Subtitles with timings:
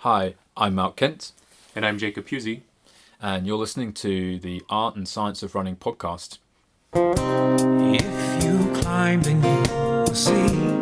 [0.00, 1.32] Hi, I'm Mark Kent,
[1.76, 2.62] And I'm Jacob Puzey.
[3.20, 6.38] and you're listening to the Art and Science of Running podcast.
[6.94, 10.79] If you climb, then you will see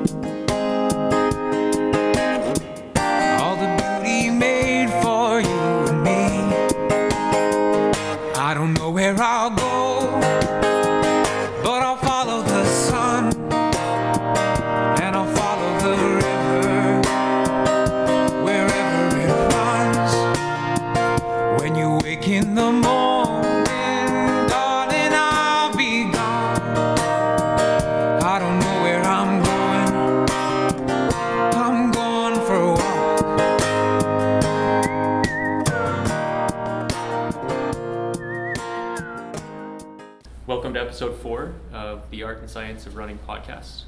[42.58, 43.83] Science of Running podcast.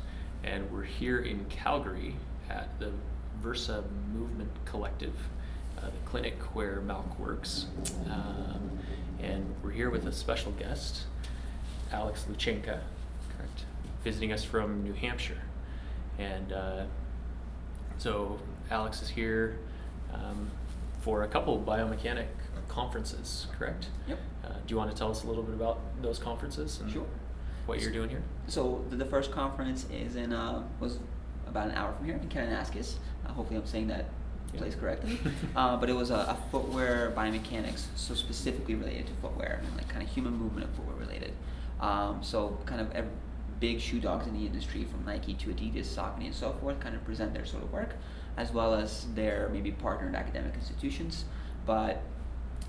[0.44, 2.14] And we're here in Calgary
[2.48, 2.92] at the
[3.42, 3.82] Versa
[4.14, 5.16] Movement Collective,
[5.76, 7.66] uh, the clinic where Malk works.
[8.06, 8.78] Um,
[9.20, 11.00] and we're here with a special guest,
[11.90, 12.78] Alex Luchenka,
[13.36, 13.64] correct,
[14.04, 15.42] visiting us from New Hampshire.
[16.20, 16.84] And uh,
[17.98, 18.38] so
[18.70, 19.58] Alex is here
[20.14, 20.48] um,
[21.00, 22.28] for a couple biomechanic
[22.68, 23.88] conferences, correct?
[24.06, 24.18] Yep.
[24.44, 27.04] Uh, do you want to tell us a little bit about those conferences Sure.
[27.66, 28.22] What you're doing here?
[28.46, 30.98] So the, the first conference is in uh, was
[31.46, 32.94] about an hour from here in Kananaskis.
[33.26, 34.06] Uh, hopefully, I'm saying that
[34.52, 34.60] Yeah.
[34.60, 35.18] place correctly.
[35.56, 39.88] uh, but it was a, a footwear biomechanics, so specifically related to footwear and like
[39.88, 41.32] kind of human movement and footwear related.
[41.80, 43.10] Um, so kind of every,
[43.60, 46.96] big shoe dogs in the industry, from Nike to Adidas, Saucony, and so forth, kind
[46.96, 47.94] of present their sort of work,
[48.38, 51.26] as well as their maybe partnered academic institutions.
[51.66, 52.02] But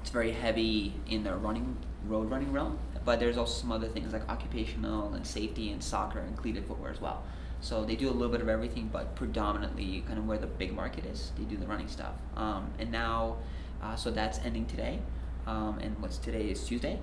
[0.01, 4.13] it's very heavy in the running road running realm but there's also some other things
[4.13, 7.23] like occupational and safety and soccer and cleated footwear as well.
[7.61, 10.73] So they do a little bit of everything but predominantly kind of where the big
[10.73, 12.13] market is they do the running stuff.
[12.35, 13.37] Um, and now
[13.81, 14.99] uh, so that's ending today
[15.47, 16.99] um, and what's today is tuesday.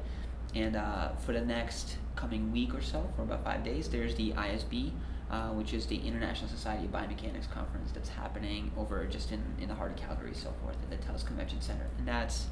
[0.55, 4.33] And uh, for the next coming week or so for about five days there's the
[4.33, 4.91] isb
[5.31, 9.69] uh, which is the International Society of Biomechanics conference that's happening over just in, in
[9.69, 11.87] the heart of Calgary, so forth, at the TELUS Convention Center.
[11.99, 12.47] And that's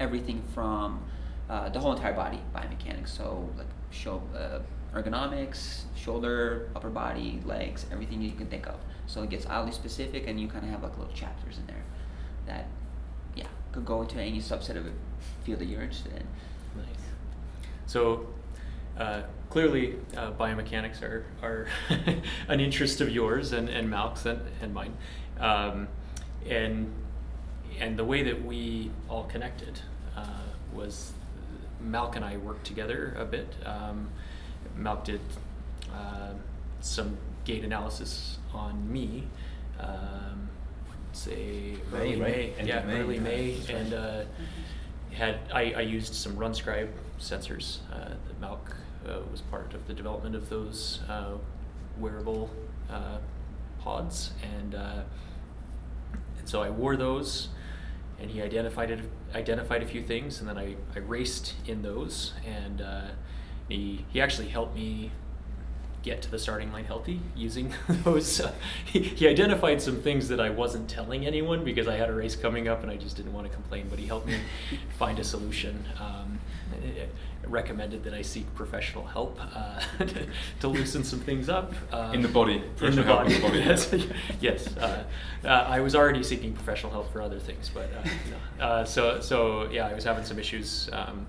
[0.00, 1.04] everything from
[1.48, 4.60] uh, the whole entire body biomechanics, so like show, uh,
[4.98, 8.76] ergonomics, shoulder, upper body, legs, everything you can think of.
[9.06, 11.84] So it gets oddly specific, and you kind of have like little chapters in there
[12.46, 12.66] that,
[13.34, 14.92] yeah, could go into any subset of a
[15.44, 16.26] field that you're interested in.
[16.76, 16.86] Nice.
[17.86, 18.26] So
[18.98, 21.66] uh, clearly, uh, biomechanics are, are
[22.48, 24.96] an interest of yours and, and Malk's and, and mine.
[25.38, 25.88] Um,
[26.48, 26.92] and,
[27.80, 29.80] and the way that we all connected
[30.16, 30.24] uh,
[30.72, 31.12] was
[31.88, 33.48] Malk and I worked together a bit.
[33.64, 34.08] Um,
[34.78, 35.20] Malk did
[35.92, 36.32] uh,
[36.80, 39.24] some gait analysis on me.
[39.78, 40.48] Um,
[41.12, 42.18] say early right?
[42.20, 43.78] May, End yeah, May, early May, that's right.
[43.78, 44.24] and uh,
[45.12, 46.88] had I, I used some RunScribe
[47.20, 47.78] sensors.
[47.92, 48.74] Uh, that Malk
[49.08, 51.34] uh, was part of the development of those uh,
[51.98, 52.50] wearable
[52.90, 53.18] uh,
[53.80, 55.02] pods, and uh,
[56.38, 57.48] and so I wore those,
[58.24, 59.00] and he identified it,
[59.34, 63.08] identified a few things, and then I, I raced in those, and uh,
[63.68, 65.10] he he actually helped me
[66.02, 68.40] get to the starting line healthy using those.
[68.40, 68.52] Uh,
[68.82, 72.34] he, he identified some things that I wasn't telling anyone because I had a race
[72.34, 73.88] coming up and I just didn't want to complain.
[73.90, 74.38] But he helped me
[74.98, 75.84] find a solution.
[76.00, 76.40] Um,
[77.46, 80.26] recommended that I seek professional help uh, to,
[80.60, 83.34] to loosen some things up um, In the body, In the help in body.
[83.34, 83.58] the body.
[83.64, 83.94] yes,
[84.40, 84.76] yes.
[84.76, 85.04] Uh,
[85.44, 88.08] uh, I was already seeking professional help for other things, but uh,
[88.58, 88.64] no.
[88.64, 90.88] uh, so so yeah, I was having some issues.
[90.92, 91.26] Um,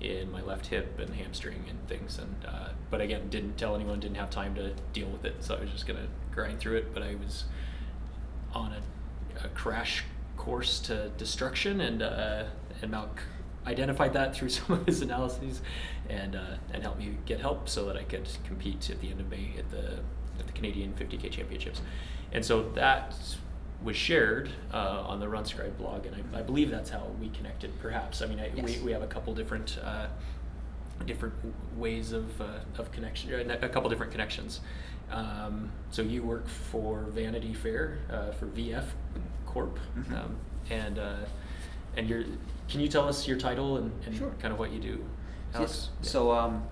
[0.00, 3.98] in my left hip and hamstring and things and uh, but again didn't tell anyone
[3.98, 6.94] didn't have time to deal with it so i was just gonna grind through it
[6.94, 7.46] but i was
[8.54, 10.04] on a, a crash
[10.36, 12.44] course to destruction and uh,
[12.80, 13.18] and malk
[13.68, 15.60] identified that through some of his analyses
[16.08, 19.20] and uh, and helped me get help so that i could compete at the end
[19.20, 19.98] of may at the
[20.40, 21.80] at the canadian 50k championships
[22.32, 23.14] and so that
[23.82, 27.70] was shared uh, on the RunScribe blog, and I, I believe that's how we connected.
[27.80, 28.80] Perhaps I mean I, we, Yes.
[28.82, 30.08] we have a couple different uh,
[31.06, 31.34] different
[31.76, 34.60] ways of uh, of connection, uh, a couple different connections.
[35.12, 38.84] Um, so you work for Vanity Fair uh, for VF
[39.46, 40.12] Corp, Mhm.
[40.24, 40.36] um,
[40.70, 41.14] and uh,
[41.96, 42.24] and you're.
[42.68, 44.30] Can you tell us your title and, and Sure.
[44.40, 45.04] kind of what you do?
[45.58, 45.88] Yes.
[46.02, 46.08] Yeah.
[46.08, 46.62] So um,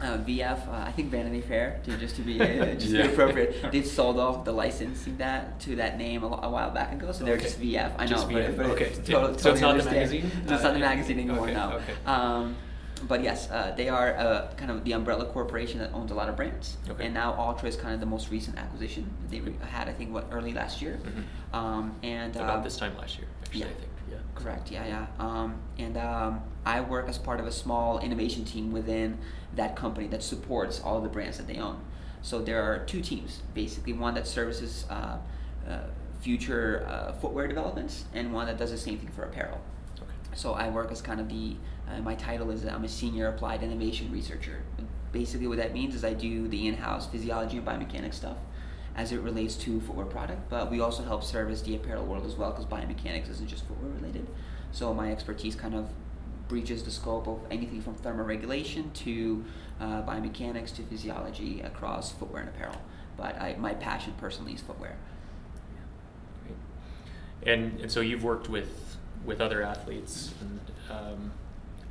[0.00, 3.06] uh, VF, uh, I think Vanity Fair, to, just to be uh, just Yeah.
[3.06, 6.92] be appropriate, they've sold off the licensing that to that name a, a while back
[6.92, 7.12] ago.
[7.12, 7.44] So they're Okay.
[7.44, 7.92] just VF.
[7.98, 8.84] I know, Just but, VF, but okay.
[8.86, 9.20] it's Yeah.
[9.20, 9.96] totally, So it's totally not the understand.
[9.96, 10.44] magazine?
[10.46, 11.44] No, it's not the Uh, magazine anymore.
[11.44, 11.72] okay, no.
[11.72, 11.94] okay.
[12.06, 12.56] Um,
[13.06, 16.28] but yes, uh, they are uh, kind of the umbrella corporation that owns a lot
[16.28, 16.76] of brands.
[16.90, 17.06] Okay.
[17.06, 20.12] And now Altra is kind of the most recent acquisition they re- had, I think,
[20.12, 20.98] what early last year.
[21.02, 21.56] Mhm.
[21.56, 23.66] Um, and About um, this time last year, actually, yeah.
[23.66, 23.88] I think.
[24.10, 24.16] Yeah.
[24.34, 24.70] Correct.
[24.70, 25.06] Yeah, yeah.
[25.18, 29.18] Um, and um, I work as part of a small innovation team within
[29.54, 31.80] that company that supports all the brands that they own.
[32.22, 35.18] So there are two teams, basically one that services uh,
[35.68, 35.78] uh,
[36.20, 39.60] future uh, footwear developments, and one that does the same thing for apparel.
[39.96, 40.10] Okay.
[40.34, 41.56] So I work as kind of the
[41.88, 44.62] uh, my title is I'm a senior applied innovation researcher.
[45.12, 48.36] Basically, what that means is I do the in-house physiology and biomechanics stuff
[48.98, 52.34] as it relates to footwear product, but we also help service the apparel world as
[52.34, 54.26] well because biomechanics isn't just footwear related.
[54.72, 55.88] So my expertise kind of
[56.48, 59.44] breaches the scope of anything from thermoregulation to
[59.80, 62.74] uh, biomechanics to physiology across footwear and apparel.
[63.16, 64.96] But I, my passion personally is footwear.
[67.46, 70.60] And and so you've worked with with other athletes and,
[70.90, 71.32] um,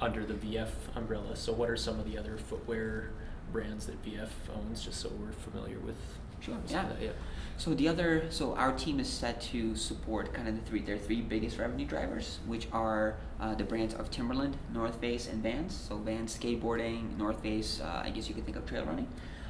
[0.01, 1.37] under the VF umbrella.
[1.37, 3.11] So what are some of the other footwear
[3.53, 6.16] brands that VF owns, just so we're familiar with?
[6.39, 6.85] Sure, yeah.
[6.99, 7.09] yeah.
[7.57, 10.99] So the other, so our team is set to support kind of the three, their
[10.99, 15.75] three biggest revenue drivers, which are uh, the brands of Timberland, North Face, and Vans.
[15.75, 19.07] So Vans skateboarding, North Face, uh, I guess you could think of trail running.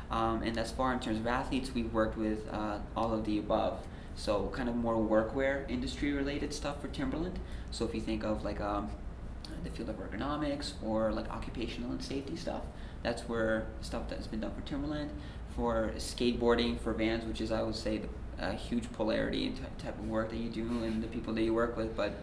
[0.09, 3.39] Um, and as far in terms of athletes, we've worked with uh, all of the
[3.39, 3.85] above.
[4.15, 7.39] So kind of more workwear industry related stuff for Timberland.
[7.71, 8.89] So if you think of like um,
[9.65, 12.61] the field of ergonomics or like occupational and safety stuff,
[13.03, 15.11] that's where stuff that's been done for Timberland.
[15.57, 18.07] For skateboarding, for Vans, which is I would say the,
[18.39, 21.41] a huge polarity in ty- type of work that you do and the people that
[21.41, 22.13] you work with, but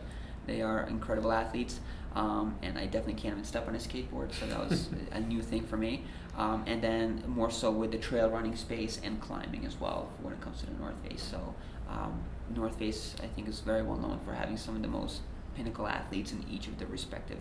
[0.46, 1.80] they are incredible athletes.
[2.14, 5.42] Um, and I definitely can't even step on a skateboard, so that was a new
[5.42, 6.04] thing for me.
[6.36, 10.32] Um, and then more so with the trail running space and climbing as well when
[10.32, 11.22] it comes to the North Face.
[11.22, 11.54] So
[11.88, 12.22] um,
[12.54, 15.22] North Face, I think, is very well known for having some of the most
[15.56, 17.38] pinnacle athletes in each of the respective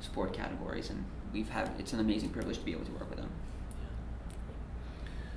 [0.00, 3.18] sport categories, and we've had it's an amazing privilege to be able to work with
[3.18, 3.29] them.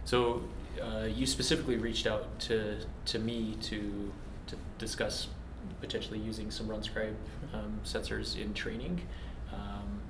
[0.05, 0.43] So
[0.81, 4.11] uh, you specifically reached out to to me to
[4.47, 5.27] to discuss
[5.79, 7.15] potentially using some RunScribe
[7.53, 9.01] um, sensors in training
[9.53, 10.01] um,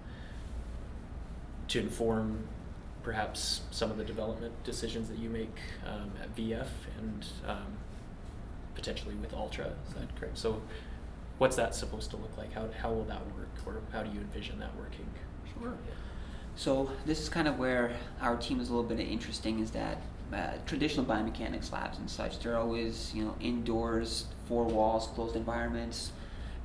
[1.68, 2.48] to inform
[3.04, 5.56] perhaps some of the development decisions that you make
[5.86, 6.68] um, at VF
[6.98, 7.78] and um,
[8.76, 9.72] potentially with Altra.
[9.88, 10.38] Is that correct?
[10.38, 10.62] So
[11.38, 12.54] what's that supposed to look like?
[12.54, 15.06] How, how will that work, or how do you envision that working?
[15.60, 15.74] Sure.
[16.56, 19.60] So this is kind of where our team is a little bit interesting.
[19.60, 19.98] Is that
[20.34, 22.40] uh, traditional biomechanics labs and such?
[22.40, 26.12] They're always you know indoors, four walls, closed environments,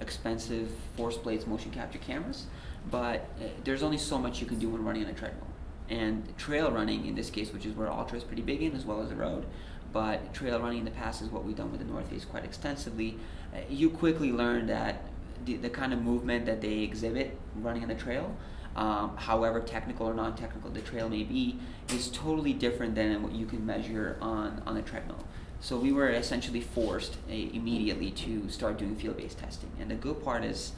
[0.00, 2.46] expensive force plates, motion capture cameras.
[2.90, 5.46] But uh, there's only so much you can do when running on a treadmill.
[5.88, 8.84] And trail running, in this case, which is where Altra is pretty big in, as
[8.84, 9.46] well as the road.
[9.90, 12.44] But trail running in the past is what we've done with the North Face quite
[12.44, 13.18] extensively.
[13.54, 15.02] Uh, you quickly learn that
[15.46, 18.36] the, the kind of movement that they exhibit running on the trail
[18.76, 21.58] um, however technical or non-technical the trail may be,
[21.92, 25.24] is totally different than what you can measure on, on a treadmill.
[25.60, 29.70] So we were essentially forced uh, immediately to start doing field-based testing.
[29.80, 30.72] And the good part is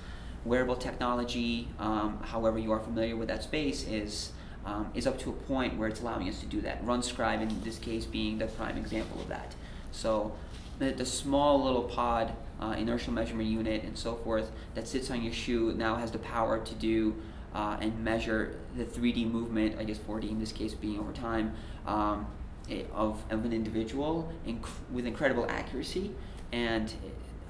[0.45, 4.33] wearable technology, um, however you are familiar with that space, is
[4.65, 6.85] um, is up to a point where it's allowing us to do that.
[6.85, 9.55] RunScribe, in this case, being the prime example of that.
[9.91, 10.33] So
[10.79, 15.23] the, the small little pod, uh, inertial measurement unit, and so forth that sits on
[15.23, 17.15] your shoe now has the power to do
[17.55, 21.55] uh, and measure the 3D movement, I guess 4D in this case being over time,
[21.87, 22.27] um,
[22.71, 26.13] eh, of, of an individual inc- with incredible accuracy.
[26.53, 26.93] And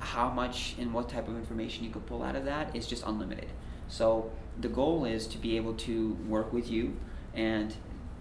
[0.00, 3.04] how much and what type of information you could pull out of that is just
[3.06, 3.48] unlimited.
[3.88, 6.96] So the goal is to be able to work with you,
[7.34, 7.74] and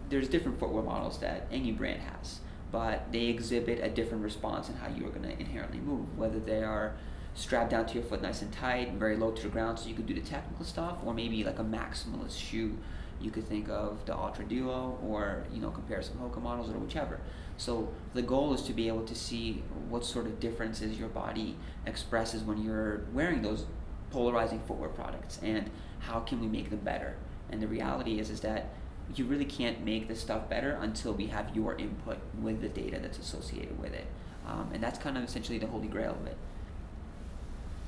[0.09, 2.39] there's different footwear models that any brand has,
[2.71, 6.39] but they exhibit a different response in how you are going to inherently move, whether
[6.39, 6.95] they are
[7.39, 9.96] strapped down to your foot nice and tight, very low to the ground, so you
[9.96, 12.77] could do the technical stuff, or maybe like a maximalist shoe.
[13.22, 16.77] You could think of the Altra Duo, or you know, compare some Hoka models, or
[16.77, 17.19] whichever.
[17.58, 21.55] So the goal is to be able to see what sort of differences your body
[21.86, 23.65] expresses when you're wearing those
[24.12, 25.69] polarizing footwear products, and
[26.00, 27.15] how can we make them better.
[27.50, 28.69] And the reality is, is that
[29.15, 33.00] you really can't make this stuff better until we have your input with the data
[33.01, 34.05] that's associated with it.
[34.46, 36.38] Um, and that's kind of essentially the holy grail of it.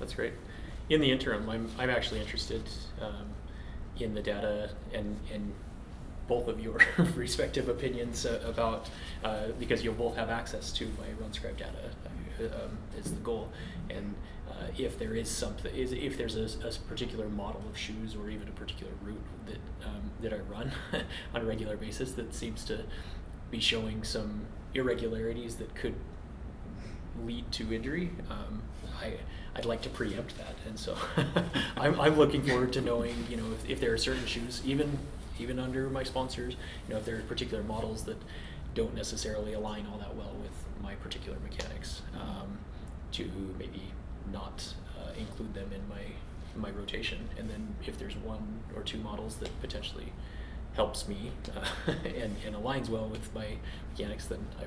[0.01, 0.33] That's great.
[0.89, 2.63] In the interim, I'm, I'm actually interested
[2.99, 3.27] um,
[3.97, 5.53] in the data and, and
[6.27, 6.79] both of your
[7.15, 8.89] respective opinions uh, about,
[9.23, 11.91] uh, because you'll both have access to my RunScribe data
[12.39, 13.49] uh, um, is the goal.
[13.89, 14.15] And
[14.49, 18.29] uh, if there is something, is, if there's a, a particular model of shoes or
[18.29, 20.71] even a particular route that, um, that I run
[21.35, 22.79] on a regular basis that seems to
[23.51, 24.41] be showing some
[24.73, 25.93] irregularities that could
[27.25, 28.61] lead to injury, um,
[29.01, 29.13] I
[29.55, 30.95] I'd like to preempt that, and so
[31.77, 34.97] I'm I'm looking forward to knowing you know if, if there are certain shoes even
[35.39, 36.55] even under my sponsors,
[36.87, 38.17] you know if there are particular models that
[38.73, 40.51] don't necessarily align all that well with
[40.81, 42.57] my particular mechanics, um,
[43.11, 43.83] to maybe
[44.31, 46.03] not uh, include them in my
[46.55, 50.11] my rotation, and then if there's one or two models that potentially
[50.75, 53.47] helps me uh, and, and aligns well with my
[53.91, 54.63] mechanics, then I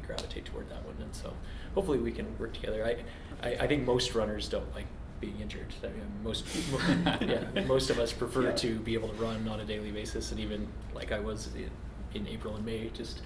[0.00, 0.96] gravitate toward that one.
[1.00, 1.32] And so
[1.74, 2.84] hopefully we can work together.
[2.84, 4.86] I, I, I think most runners don't like
[5.20, 5.74] being injured.
[5.84, 6.46] I mean, most
[7.20, 8.52] yeah, most of us prefer Yeah.
[8.52, 11.70] to be able to run on a daily basis, and even like I was in,
[12.14, 13.20] in April and May, just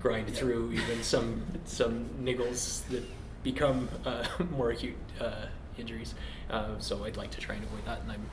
[0.00, 0.34] grind Yeah.
[0.36, 3.02] through even some some niggles that
[3.42, 5.46] become uh, more acute uh,
[5.78, 6.14] injuries.
[6.50, 8.26] Uh, so I'd like to try and avoid that, and I'm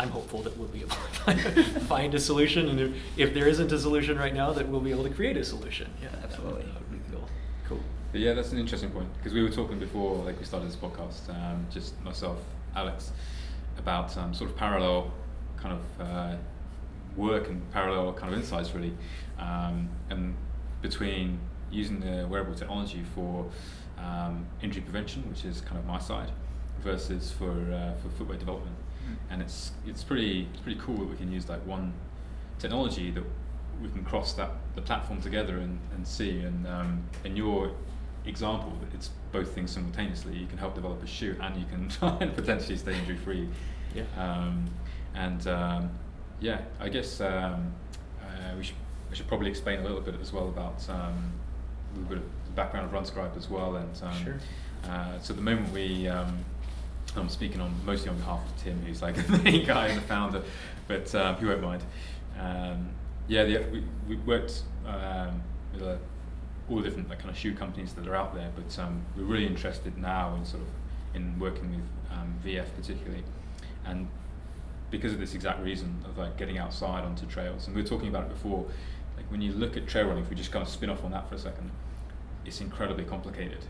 [0.00, 3.70] I'm hopeful that we'll be able to find a solution, and if, if there isn't
[3.70, 5.90] a solution right now, that we'll be able to create a solution.
[6.02, 6.62] Yeah, that would- Absolutely.
[6.72, 7.28] That would be the goal.
[7.68, 7.80] Cool.
[8.12, 10.76] But yeah, that's an interesting point because we were talking before, like we started this
[10.76, 12.38] podcast, um, just myself,
[12.74, 13.12] Alex,
[13.76, 15.12] about um, sort of parallel
[15.58, 16.36] kind of uh,
[17.16, 18.94] work and parallel kind of insights really,
[19.38, 20.34] um, and
[20.80, 21.38] between
[21.70, 23.44] using the wearable technology for
[23.98, 26.30] um, injury prevention, which is kind of my side,
[26.82, 28.74] versus for uh, for footwear development,
[29.30, 31.92] and it's it's pretty it's pretty cool that we can use like one
[32.58, 33.24] technology that
[33.82, 37.72] we can cross that the platform together and, and see and um, in your
[38.26, 42.16] example it's both things simultaneously you can help develop a shoe and you can try
[42.20, 43.48] and potentially stay injury free
[43.94, 44.02] Yeah.
[44.18, 44.66] um,
[45.14, 45.90] and um,
[46.40, 47.72] yeah I guess um,
[48.22, 48.76] uh, we should
[49.10, 51.32] we should probably explain a little bit as well about um,
[51.94, 54.38] a little bit of the background of RunScribe as well and um, Sure.
[54.84, 56.44] uh, so at the moment we um,
[57.16, 60.06] I'm speaking on mostly on behalf of Tim, who's like the main guy and the
[60.06, 60.42] founder,
[60.88, 61.82] but um, he won't mind.
[62.38, 62.90] Um,
[63.28, 65.96] yeah, the, we, we worked um, with uh,
[66.68, 69.24] all the different like, kind of shoe companies that are out there, but um, we're
[69.24, 70.68] really interested now in sort of
[71.14, 73.24] in working with um, VF particularly,
[73.84, 74.08] and
[74.90, 78.08] because of this exact reason of like getting outside onto trails, and we were talking
[78.08, 78.66] about it before.
[79.16, 81.10] Like when you look at trail running, if we just kind of spin off on
[81.10, 81.70] that for a second,
[82.46, 83.64] it's incredibly complicated,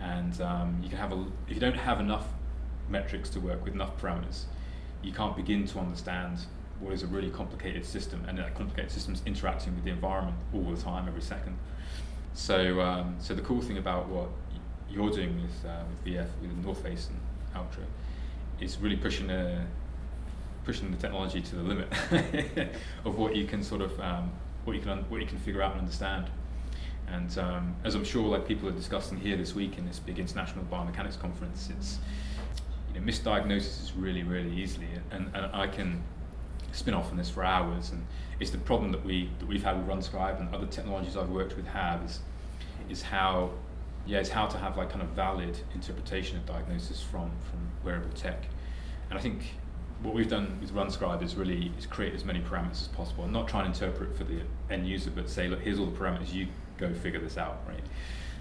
[0.00, 2.26] and um, you can have a if you don't have enough
[2.88, 4.44] metrics to work with enough parameters,
[5.02, 6.38] you can't begin to understand
[6.80, 10.36] what is a really complicated system, and that complicated system is interacting with the environment
[10.52, 11.56] all the time, every second.
[12.34, 14.28] So, um, so the cool thing about what
[14.90, 17.18] you're doing with uh, with VF, with North Face and
[17.56, 17.84] Altra,
[18.60, 19.60] is really pushing the
[20.64, 21.88] pushing the technology to the limit
[23.04, 24.32] of what you can sort of um,
[24.64, 26.26] what you can un- what you can figure out and understand.
[27.06, 30.18] And um, as I'm sure like people are discussing here this week in this big
[30.18, 31.98] international biomechanics conference, it's
[32.94, 36.02] you know misdiagnosis is really really easily, and, and I can
[36.72, 37.90] spin off on this for hours.
[37.90, 38.04] And
[38.40, 41.56] it's the problem that we that we've had with RunScribe and other technologies I've worked
[41.56, 42.20] with have is
[42.88, 43.50] is how
[44.06, 48.12] yeah it's how to have like kind of valid interpretation of diagnosis from from wearable
[48.14, 48.44] tech.
[49.10, 49.42] And I think
[50.02, 53.32] what we've done with RunScribe is really is create as many parameters as possible, and
[53.32, 56.32] not try and interpret for the end user, but say, look, here's all the parameters,
[56.32, 57.82] you go figure this out, right?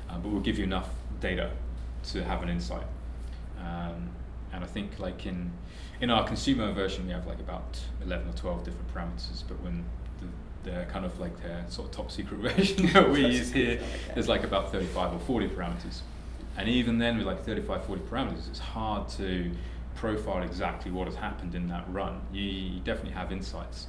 [0.09, 0.89] Um, but we'll give you enough
[1.21, 1.51] data
[2.11, 2.85] to have an insight.
[3.59, 4.09] Um,
[4.53, 5.51] and I think like in
[6.01, 9.83] in our consumer version, we have like about eleven or twelve different parameters, but when
[10.63, 13.81] the, the kind of like the sort of top secret version that we use here,
[14.13, 16.01] there's like about 35 or 40 parameters.
[16.55, 19.51] And even then, with like 35, 40 parameters, it's hard to
[19.95, 22.21] profile exactly what has happened in that run.
[22.31, 23.87] You, you definitely have insights.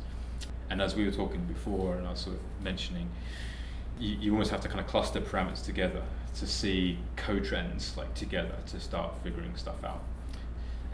[0.70, 3.10] And as we were talking before, and I was sort of mentioning,
[3.98, 6.02] you, you almost have to kind of cluster parameters together
[6.36, 10.02] to see co-trends like together to start figuring stuff out.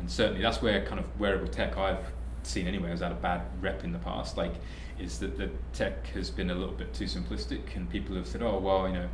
[0.00, 2.04] And certainly that's where kind of wearable tech I've
[2.42, 4.38] seen anyway has had a bad rep in the past.
[4.38, 4.54] Like,
[4.98, 8.42] is that the tech has been a little bit too simplistic, and people have said,
[8.42, 9.08] oh well, you know,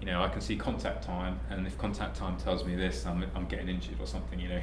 [0.00, 3.24] you know, I can see contact time, and if contact time tells me this, I'm,
[3.34, 4.62] I'm getting injured or something, you know.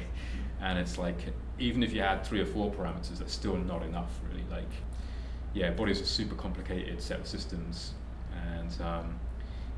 [0.60, 1.16] And it's like,
[1.58, 4.44] even if you had three or four parameters, that's still not enough, really.
[4.50, 4.70] Like,
[5.54, 7.92] yeah, body's a super complicated set of systems,
[8.34, 9.18] and um,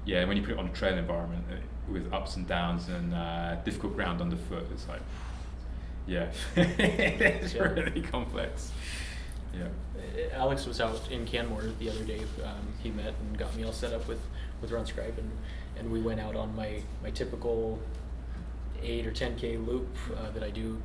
[0.05, 1.57] yeah, when you put it on a trail environment uh,
[1.93, 5.03] with ups and downs and uh, difficult ground underfoot, it's like,
[6.07, 7.63] yeah, it's Yeah.
[7.63, 8.71] really complex.
[9.55, 9.69] Yeah.
[9.97, 12.21] Uh, Alex was out in Canmore the other day.
[12.45, 14.21] Um, he met and got me all set up with
[14.61, 15.31] with RunScribe, and
[15.79, 17.79] and we went out on my my typical
[18.83, 20.81] eight or ten k loop uh, that I do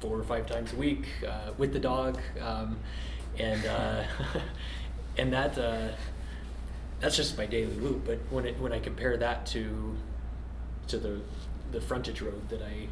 [0.00, 2.76] four or five times a week uh, with the dog, um,
[3.38, 4.02] and uh,
[5.18, 5.88] and that uh,
[7.00, 8.04] that's just my daily loop.
[8.06, 9.96] But when it when I compare that to
[10.88, 11.20] to the
[11.70, 12.88] the frontage road that I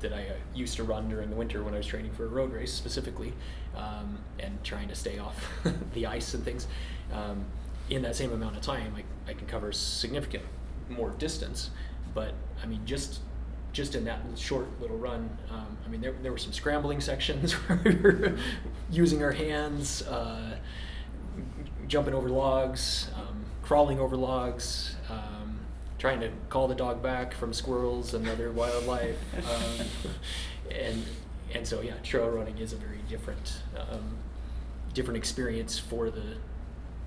[0.00, 2.28] that I uh, used to run during the winter when I was training for a
[2.28, 3.32] road race specifically,
[3.76, 5.48] um, and trying to stay off
[5.94, 6.66] the ice and things.
[7.12, 7.44] Um,
[7.88, 10.44] in that same amount of time, I, I can cover significant
[10.88, 11.70] more distance.
[12.14, 13.20] But I mean, just
[13.72, 17.52] just in that short little run, um, I mean, there, there were some scrambling sections
[17.52, 18.36] where we were
[18.90, 20.56] using our hands, uh,
[21.86, 25.29] jumping over logs, um, crawling over logs, um,
[26.00, 29.18] trying to call the dog back from squirrels and other wildlife.
[29.36, 29.86] Um,
[30.70, 31.04] and
[31.52, 34.16] and so yeah, trail running is a very different um,
[34.94, 36.36] different experience for the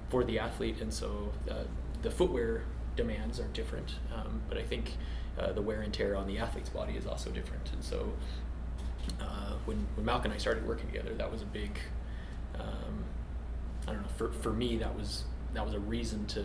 [0.09, 1.63] for the athlete, and so uh,
[2.01, 2.63] the footwear
[2.95, 3.95] demands are different.
[4.13, 4.97] Um, but I think
[5.39, 8.11] uh, the wear and tear on the athlete's body is also different, and so
[9.21, 11.79] uh, when when Malcolm and I started working together, that was a big
[12.59, 13.05] um,
[13.87, 15.23] I don't know for for me that was
[15.53, 16.43] that was a reason to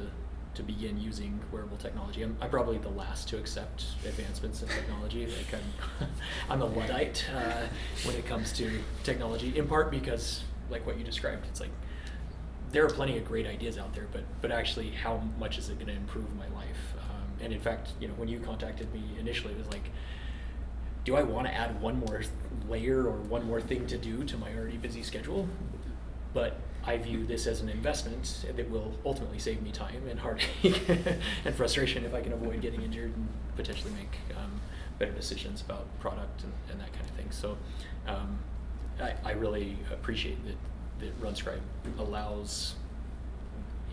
[0.58, 2.20] to begin using wearable technology.
[2.20, 5.24] I'm, I'm probably the last to accept advancements in technology.
[5.26, 6.08] Like I'm,
[6.50, 7.68] I'm a luddite uh,
[8.04, 8.68] when it comes to
[9.04, 9.56] technology.
[9.56, 11.70] In part because, like what you described, it's like
[12.72, 15.76] there are plenty of great ideas out there, but but actually, how much is it
[15.76, 16.94] going to improve my life?
[17.08, 19.90] Um, and in fact, you know, when you contacted me initially, it was like,
[21.04, 22.22] do I want to add one more
[22.68, 25.48] layer or one more thing to do to my already busy schedule?
[26.34, 26.58] But
[26.88, 30.88] I view this as an investment that will ultimately save me time and heartache
[31.45, 34.59] and frustration if I can avoid getting injured and potentially make um,
[34.99, 37.30] better decisions about product and, and, that kind of thing.
[37.30, 37.59] So
[38.07, 38.38] um,
[39.02, 40.57] I, I, really appreciate that,
[41.00, 41.61] that RunScribe
[41.99, 42.76] allows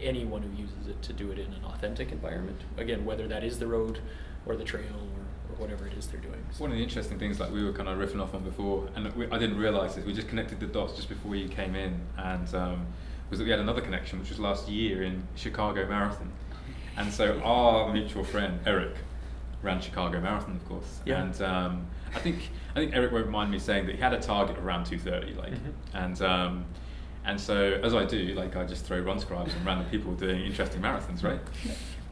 [0.01, 2.61] anyone who uses it to do it in an authentic environment.
[2.77, 3.99] Again, whether that is the road
[4.45, 5.24] or the trail or
[5.59, 6.43] whatever it is they're doing.
[6.51, 6.63] So.
[6.63, 9.11] One of the interesting things, like we were kind of riffing off on before, and
[9.15, 11.99] we, I didn't realise this, we just connected the dots just before you came in,
[12.17, 12.87] and um,
[13.29, 16.31] was that we had another connection, which was last year in Chicago Marathon.
[16.97, 18.95] And so our mutual friend, Eric,
[19.61, 21.01] ran Chicago Marathon, of course.
[21.05, 21.23] Yeah.
[21.23, 24.19] And um, I think I think Eric won't mind me saying that he had a
[24.19, 25.97] target around 2:30, like, mm-hmm.
[25.97, 26.65] and um,
[27.25, 30.81] and so as I do, like I just throw RunScribes and random people doing interesting
[30.81, 31.39] marathons, right?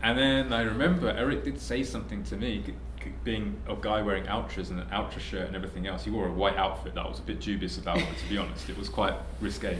[0.03, 2.61] And then I remember Eric did say something to me,
[3.23, 6.03] being a guy wearing Altras and an Altra shirt and everything else.
[6.03, 8.69] He wore a white outfit that I was a bit dubious about, to be honest.
[8.69, 9.77] It was quite risque.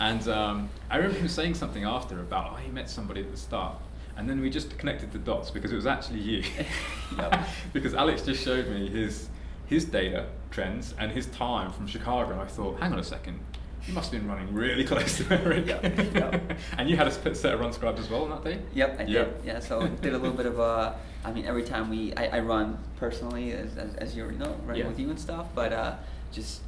[0.00, 3.36] And um, I remember him saying something after about, oh, he met somebody at the
[3.36, 3.76] start.
[4.16, 6.44] And then we just connected the dots because it was actually you.
[7.72, 9.28] because Alex just showed me his
[9.66, 12.32] his data trends and his time from Chicago.
[12.32, 13.38] And I thought, hang on a second,
[13.86, 15.66] you must have been running really close to Eric.
[15.66, 16.58] Yep.
[16.78, 18.58] and you had a split set of RunScribes as well on that day?
[18.74, 19.36] Yep, I yep.
[19.36, 19.46] did.
[19.46, 22.40] Yeah, so did a little bit of a, I mean, every time we, I, I
[22.40, 24.88] run personally, as, as, as, you already know, running yeah.
[24.88, 25.94] with you and stuff, but uh,
[26.32, 26.60] just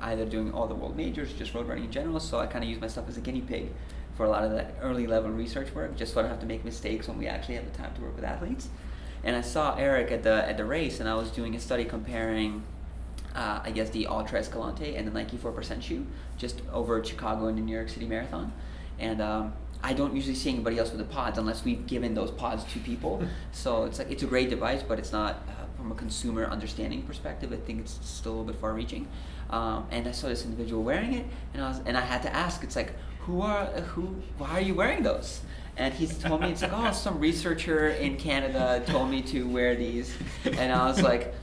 [0.00, 2.70] either doing all the world majors, just road running in general, so I kind of
[2.70, 3.70] use myself as a guinea pig
[4.16, 6.46] for a lot of that early level research work, just so I don't have to
[6.46, 8.68] make mistakes when we actually have the time to work with athletes.
[9.22, 11.84] And I saw Eric at the at the race, and I was doing a study
[11.84, 12.62] comparing
[13.36, 16.06] uh, I guess the Altra Escalante and the Nike 4% shoe
[16.38, 18.52] just over Chicago and the New York City Marathon.
[18.98, 22.30] And um, I don't usually see anybody else with the pods unless we've given those
[22.30, 23.22] pods to people.
[23.52, 27.02] so it's like it's a great device, but it's not uh, from a consumer understanding
[27.02, 27.52] perspective.
[27.52, 29.06] I think it's still a little bit far-reaching.
[29.50, 32.34] Um, and I saw this individual wearing it, and I was and I had to
[32.34, 32.64] ask.
[32.64, 34.22] It's like who are who?
[34.38, 35.40] Why are you wearing those?
[35.76, 39.74] And he's told me it's like oh some researcher in Canada told me to wear
[39.74, 40.14] these.
[40.44, 41.34] And I was like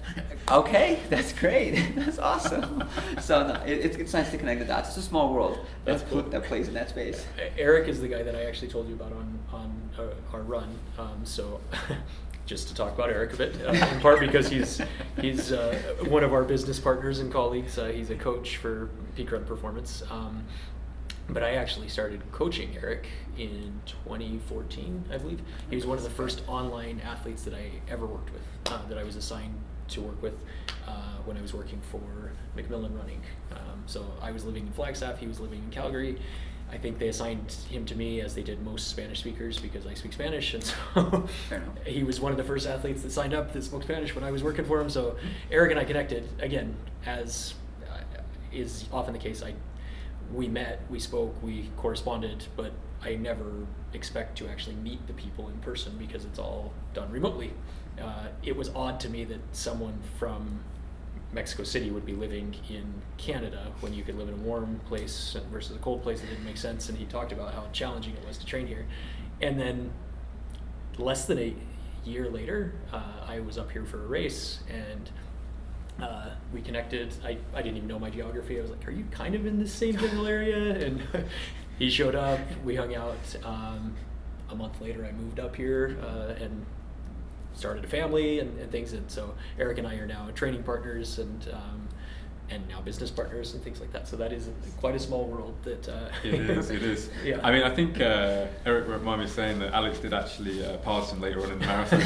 [0.49, 1.73] okay that's great.
[1.95, 2.83] That's awesome.
[3.21, 4.89] So no, it, it's nice to connect the dots.
[4.89, 6.21] It's a small world that's cool.
[6.23, 7.25] that plays in that space.
[7.57, 10.77] Eric is the guy that I actually told you about on on uh, our run.
[10.97, 11.61] Um, so
[12.45, 14.81] just to talk about Eric a bit, uh, in part because he's
[15.19, 17.77] he's uh, one of our business partners and colleagues.
[17.77, 20.43] Uh, he's a coach for Peak Run Performance, um,
[21.29, 23.07] but I actually started coaching Eric
[23.37, 25.41] in 2014, I believe.
[25.69, 28.97] He was one of the first online athletes that I ever worked with, uh, that
[28.97, 29.55] I was assigned
[29.89, 30.35] to work with
[30.87, 33.21] uh, when I was working for McMillan Running.
[33.51, 36.19] Um, so I was living in Flagstaff, he was living in Calgary.
[36.71, 39.93] I think they assigned him to me as they did most Spanish speakers because I
[39.93, 41.27] speak Spanish, and so
[41.85, 44.31] he was one of the first athletes that signed up that spoke Spanish when I
[44.31, 44.89] was working for him.
[44.89, 45.15] So
[45.51, 47.53] Eric and I connected again, as
[47.91, 47.99] uh,
[48.51, 49.43] is often the case.
[49.43, 49.53] I
[50.31, 52.71] we met, we spoke, we corresponded, but
[53.03, 57.53] I never expect to actually meet the people in person because it's all done remotely.
[58.01, 60.59] Uh, it was odd to me that someone from
[61.31, 62.85] Mexico City would be living in
[63.17, 66.21] Canada when you could live in a warm place versus a cold place.
[66.23, 66.89] It didn't make sense.
[66.89, 68.85] And he talked about how challenging it was to train here.
[69.41, 69.91] And then
[70.97, 71.55] less than a
[72.05, 75.09] year later, uh, I was up here for a race and
[76.01, 77.13] uh, we connected.
[77.23, 78.57] I, I didn't even know my geography.
[78.57, 81.01] I was like, "Are you kind of in the same general area?" And
[81.79, 82.39] he showed up.
[82.63, 83.35] We hung out.
[83.43, 83.95] Um,
[84.49, 86.65] a month later, I moved up here uh, and
[87.53, 88.93] started a family and, and, things.
[88.93, 91.87] And so Eric and I are now training partners and um,
[92.49, 94.07] and now business partners and things like that.
[94.07, 95.55] So that is quite a small world.
[95.63, 96.69] That uh, It is.
[96.69, 97.09] It is.
[97.23, 97.39] Yeah.
[97.43, 101.11] I mean, I think uh, Eric reminded me saying that Alex did actually uh, pass
[101.11, 101.99] him later on in the marathon.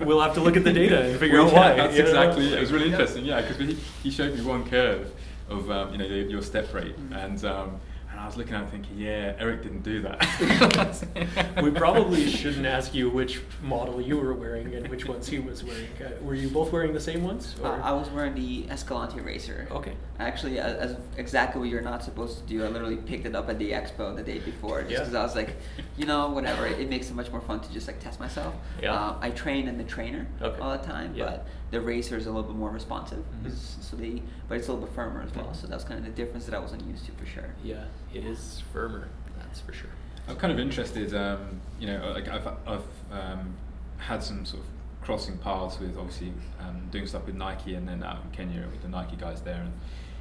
[0.06, 1.76] we'll have to look at the data and figure Well, out yeah, why.
[1.76, 2.08] That's you know?
[2.08, 2.52] exactly.
[2.52, 2.92] It was really Yeah.
[2.92, 3.24] interesting.
[3.24, 5.10] Yeah, because he, he showed me one curve
[5.48, 7.12] of um, you know your, your step rate, Mm-hmm.
[7.14, 7.80] and um,
[8.22, 11.56] I was looking at it thinking, yeah, Eric didn't do that.
[11.62, 15.64] we probably shouldn't ask you which model you were wearing and which ones he was
[15.64, 15.88] wearing.
[16.00, 17.56] Uh, were you both wearing the same ones?
[17.60, 19.66] Uh, I was wearing the Escalante Racer.
[19.72, 19.94] Okay.
[20.20, 23.48] Actually, as, as exactly what you're not supposed to do, I literally picked it up
[23.48, 24.98] at the expo the day before, just Yeah.
[25.00, 25.56] because I was like,
[25.96, 26.64] you know, whatever.
[26.68, 28.54] It, it makes it much more fun to just like test myself.
[28.80, 28.94] Yeah.
[28.94, 30.60] Uh, I train in the trainer Okay.
[30.60, 31.24] all the time, Yeah.
[31.24, 33.24] but the Racer is a little bit more responsive.
[33.42, 33.50] Mhm.
[33.82, 35.46] So they, but it's a little bit firmer as well.
[35.46, 35.56] Mhm.
[35.56, 37.50] So that's kind of the difference that I wasn't used to for sure.
[37.64, 39.08] Yeah, it is firmer.
[39.38, 39.90] That's for sure.
[40.28, 41.14] I'm kind of interested.
[41.14, 43.54] Um, you know, like I've I've um,
[43.96, 44.68] had some sort of
[45.02, 48.82] crossing paths with obviously um, doing stuff with Nike and then out in Kenya with
[48.82, 49.72] the Nike guys there, and,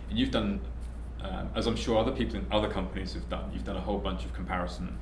[0.10, 0.60] and you've done,
[1.22, 3.52] um, as I'm sure other people in other companies have done.
[3.54, 4.98] You've done a whole bunch of comparison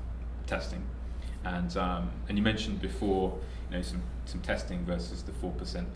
[0.47, 0.83] testing,
[1.45, 3.38] and um, and you mentioned before,
[3.69, 5.88] you know, some some testing versus the four percent.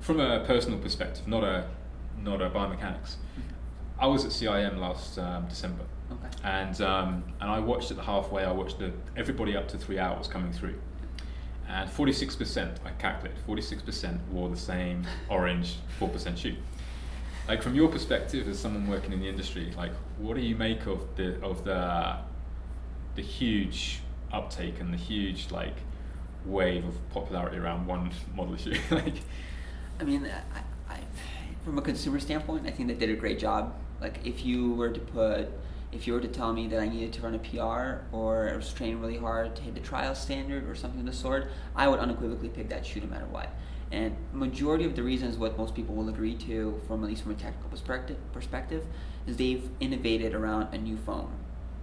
[0.00, 1.66] From a personal perspective, not a
[2.22, 3.16] not a biomechanics.
[3.98, 6.28] I was at CIM last um, December, Okay.
[6.44, 8.44] and um, and I watched at the halfway.
[8.44, 10.74] I watched the, everybody up to three hours coming through,
[11.68, 12.78] and forty six percent.
[12.84, 16.56] I calculated forty six percent wore the same orange four percent shoe.
[17.48, 20.86] Like from your perspective as someone working in the industry, like what do you make
[20.86, 22.16] of the of the
[23.16, 24.00] the huge
[24.32, 25.76] uptake and the huge like
[26.44, 28.74] wave of popularity around one model shoe?
[28.90, 29.14] like
[29.98, 30.98] I mean, I, I,
[31.64, 33.74] from a consumer standpoint, I think they did a great job.
[34.00, 35.48] Like, if you were to put,
[35.90, 38.56] if you were to tell me that I needed to run a PR or I
[38.56, 41.88] was training really hard to hit the trial standard or something of the sort, I
[41.88, 43.54] would unequivocally pick that shoe no matter what.
[43.90, 47.32] And majority of the reasons what most people will agree to, from at least from
[47.32, 48.84] a technical perspective, perspective,
[49.26, 51.32] is they've innovated around a new foam.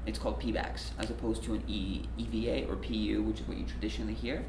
[0.05, 3.65] It's called Pebax as opposed to an e, EVA or PU, which is what you
[3.65, 4.45] traditionally hear.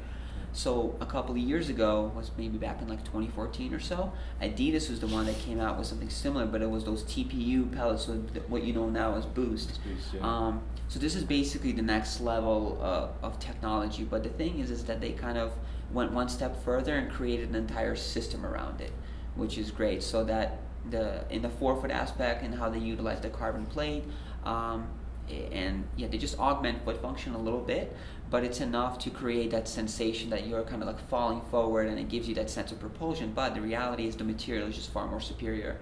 [0.55, 4.89] So a couple of years ago, was maybe back in like 2014 or so, Adidas
[4.89, 8.05] was the one that came out with something similar, but it was those TPU pellets,
[8.05, 8.13] so
[8.47, 9.83] what you know now as Boost.
[9.83, 10.21] Boost, yeah.
[10.21, 14.05] um, so this is basically the next level uh, of technology.
[14.05, 15.51] But the thing is, is that they kind of
[15.91, 18.93] went one step further and created an entire system around it,
[19.35, 20.03] which is great.
[20.03, 24.05] So that the in the forefoot aspect and how they utilize the carbon plate.
[24.45, 24.87] Um,
[25.29, 27.95] and yeah, they just augment foot function a little bit,
[28.29, 31.99] but it's enough to create that sensation that you're kind of like falling forward, and
[31.99, 33.31] it gives you that sense of propulsion.
[33.33, 35.77] But the reality is, the material is just far more superior.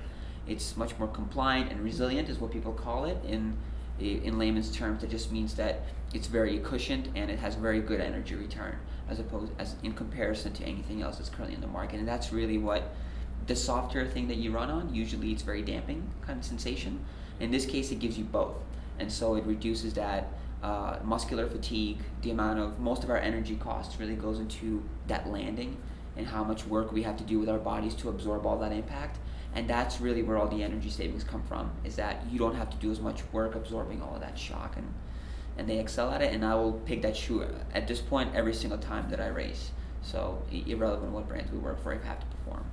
[0.47, 3.57] It's much more compliant and resilient, is what people call it in
[3.99, 5.01] in layman's terms.
[5.01, 8.77] That just means that it's very cushioned and it has very good energy return,
[9.07, 11.99] as opposed as in comparison to anything else that's currently in the market.
[11.99, 12.93] And that's really what
[13.47, 14.93] the softer thing that you run on.
[14.93, 16.99] Usually, it's very damping kind of sensation.
[17.39, 18.55] In this case, it gives you both
[18.99, 20.27] and so it reduces that
[20.63, 21.99] uh, muscular fatigue.
[22.21, 25.77] The amount of most of our energy costs really goes into that landing
[26.15, 28.71] and how much work we have to do with our bodies to absorb all that
[28.71, 29.19] impact.
[29.55, 31.69] And that's really where all the energy savings come from.
[31.83, 34.77] Is that you don't have to do as much work absorbing all of that shock,
[34.77, 34.91] and
[35.57, 36.33] and they excel at it.
[36.33, 39.69] And I will pick that shoe at this point every single time that I race.
[40.01, 42.65] So irrelevant what brands we work for, if I have to perform.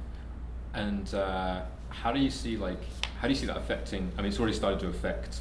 [0.72, 2.82] And uh, how do you see like
[3.20, 4.10] how do you see that affecting?
[4.16, 5.40] I mean, it's already started to affect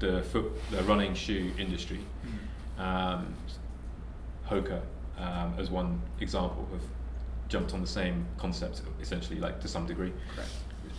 [0.00, 2.00] the foot, the running shoe industry.
[2.78, 3.34] Um,
[4.48, 4.80] Hoka,
[5.18, 6.82] um, as one example, have
[7.48, 10.12] jumped on the same concept essentially, like to some degree.
[10.34, 10.50] Correct.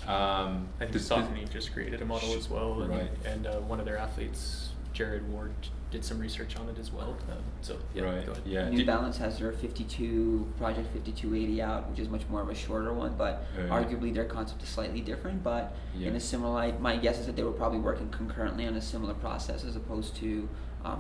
[0.08, 3.12] Um, I think Saucony just created a model as well, and, Right.
[3.26, 5.54] and uh, one of their athletes, Jared Ward,
[5.92, 7.16] did some research on it as well.
[7.30, 8.26] Um, so yeah, right.
[8.26, 8.44] go ahead.
[8.46, 8.70] Yeah.
[8.70, 12.56] New do- Balance has their 52 Project 5280 out, which is much more of a
[12.56, 13.68] shorter one, but Yeah.
[13.68, 15.44] arguably their concept is slightly different.
[15.44, 18.76] But in a similar light, my guess is that they were probably working concurrently on
[18.76, 20.48] a similar process as opposed to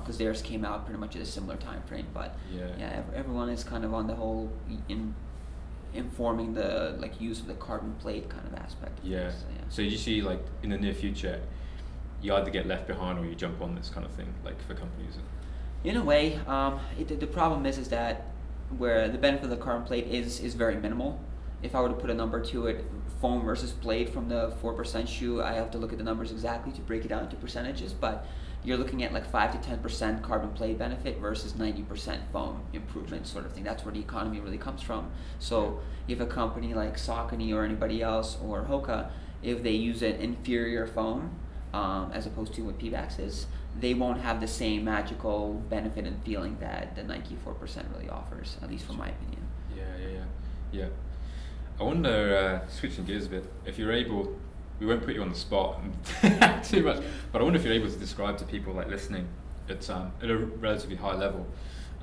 [0.01, 2.05] because theirs came out pretty much at a similar time frame.
[2.13, 2.67] But Yeah.
[2.79, 4.51] ev- everyone is kind of on the whole
[4.89, 5.15] in
[5.93, 8.99] informing the like use of the carbon plate kind of aspect.
[8.99, 9.29] Of Yeah.
[9.29, 9.61] things, so, yeah.
[9.69, 11.41] So you see, like in the near future,
[12.21, 14.73] you either get left behind or you jump on this kind of thing, like for
[14.75, 15.17] companies.
[15.83, 18.27] In a way, um, it, the- problem is is that
[18.77, 21.19] where the benefit of the carbon plate is is very minimal.
[21.63, 22.85] If I were to put a number to it,
[23.19, 26.31] foam versus blade from the four percent shoe, I have to look at the numbers
[26.31, 27.93] exactly to break it down into percentages.
[27.93, 28.25] But
[28.63, 32.63] you're looking at like five to ten percent carbon plate benefit versus ninety percent foam
[32.73, 33.63] improvement, sort of thing.
[33.63, 35.11] That's where the economy really comes from.
[35.39, 39.09] So if a company like Saucony or anybody else or Hoka,
[39.41, 41.31] if they use an inferior foam
[41.73, 43.47] um, as opposed to what Pebax is,
[43.79, 48.57] they won't have the same magical benefit and feeling that the Nike 4% really offers,
[48.61, 49.41] at least from my opinion.
[49.75, 50.23] Yeah, yeah, yeah,
[50.71, 50.87] yeah.
[51.79, 54.37] I wonder, uh, switching gears a bit, if you're able,
[54.79, 55.81] we won't put you on the spot
[56.63, 59.27] too much, but I wonder if you're able to describe to people like listening
[59.69, 61.47] at, um, at a relatively high level,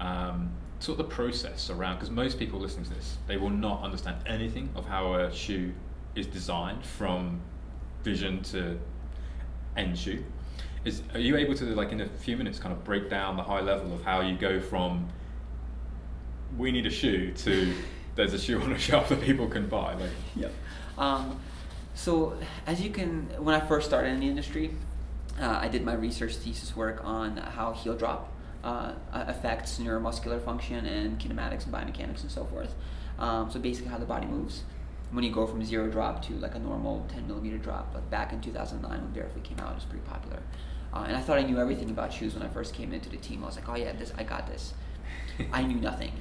[0.01, 0.51] um,
[0.81, 4.17] sort of the process around, because most people listening to this, they will not understand
[4.27, 5.73] anything of how a shoe
[6.15, 7.41] is designed from
[8.03, 8.79] vision to
[9.79, 10.25] end shoe.
[10.85, 13.43] Is, are you able to, like in a few minutes, kind of break down the
[13.43, 15.09] high level of how you go from
[16.57, 17.75] we need a shoe to
[18.15, 19.95] there's a shoe on a shelf that people can buy?
[19.95, 20.53] Like, Yep.
[20.99, 21.41] Um,
[21.95, 22.37] so
[22.67, 24.75] as you can, when I first started in the industry,
[25.41, 28.33] uh, I did my research thesis work on how heel drop
[28.65, 32.75] uh, affects neuromuscular function and kinematics and biomechanics and so forth.
[33.19, 34.63] Um, so basically, how the body moves
[35.11, 37.93] when you go from zero drop to like a normal 10 millimeter drop.
[37.95, 40.43] Like back in 2009 when Barefoot came out, it was pretty popular.
[40.93, 43.17] Uh, and I thought I knew everything about shoes when I first came into the
[43.17, 43.43] team.
[43.43, 44.75] I was like, oh yeah, this I got this.
[45.53, 46.13] I knew nothing.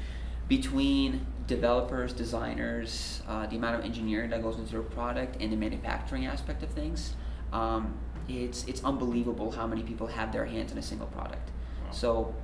[0.47, 5.57] Between developers, designers, uh, the amount of engineering that goes into a product, and the
[5.57, 7.15] manufacturing aspect of things,
[7.51, 7.97] um,
[8.29, 11.49] it's it's unbelievable how many people have their hands in a single product.
[11.85, 11.91] Wow.
[11.91, 12.35] So,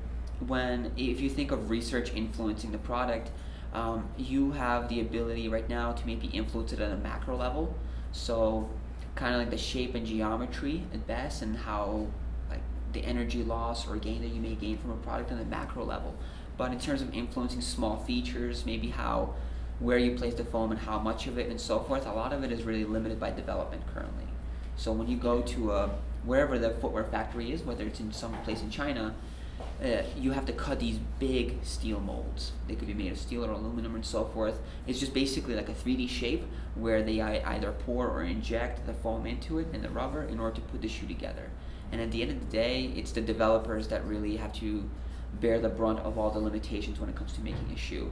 [0.47, 3.32] when if you think of research influencing the product,
[3.74, 7.76] um, you have the ability right now to maybe influence it at a macro level.
[8.12, 8.70] So,
[9.16, 12.08] kind of like the shape and geometry at best, and how
[12.50, 12.62] like
[12.94, 15.84] the energy loss or gain that you may gain from a product on the macro
[15.84, 16.16] level.
[16.56, 19.34] But in terms of influencing small features, maybe how
[19.80, 22.32] where you place the foam and how much of it and so forth, a lot
[22.32, 24.28] of it is really limited by development currently.
[24.76, 25.90] So when you go to a,
[26.24, 29.16] wherever the footwear factory is, whether it's in some place in China,
[29.84, 32.54] uh, you have to cut these big steel molds.
[32.67, 34.62] They could be made of steel or aluminum and so forth.
[34.88, 39.26] It's just basically like a 3D shape where they either pour or inject the foam
[39.26, 41.50] into it and the rubber in order to put the shoe together.
[41.91, 44.89] And at the end of the day, it's the developers that really have to
[45.39, 48.12] bear the brunt of all the limitations when it comes to making a shoe.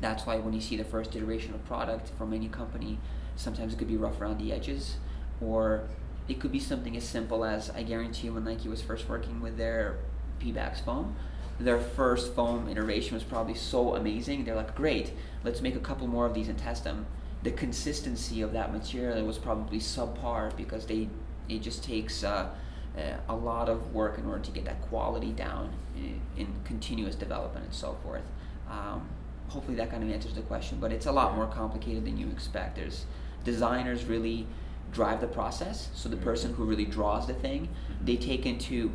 [0.00, 2.98] That's why when you see the first iteration of product from any company,
[3.36, 4.96] sometimes it could be rough around the edges,
[5.40, 5.88] or
[6.28, 9.40] it could be something as simple as I guarantee you when Nike was first working
[9.40, 9.98] with their
[10.40, 11.16] Pebax foam,
[11.58, 14.44] their first foam iteration was probably so amazing.
[14.44, 15.12] They're like, great,
[15.44, 17.06] let's make a couple more of these and test them.
[17.42, 21.08] The consistency of that material was probably subpar because they
[21.48, 22.48] it just takes uh,
[22.96, 27.14] uh, a lot of work in order to get that quality down in, in continuous
[27.14, 28.22] development and so forth.
[28.70, 29.08] Um,
[29.48, 32.28] hopefully that kind of answers the question, but it's a lot more complicated than you
[32.30, 32.76] expect.
[32.76, 33.04] There's
[33.44, 34.46] designers really
[34.92, 37.68] drive the process, so the person who really draws the thing,
[38.02, 38.92] they take into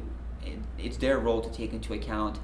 [0.77, 2.39] it's their role to take into account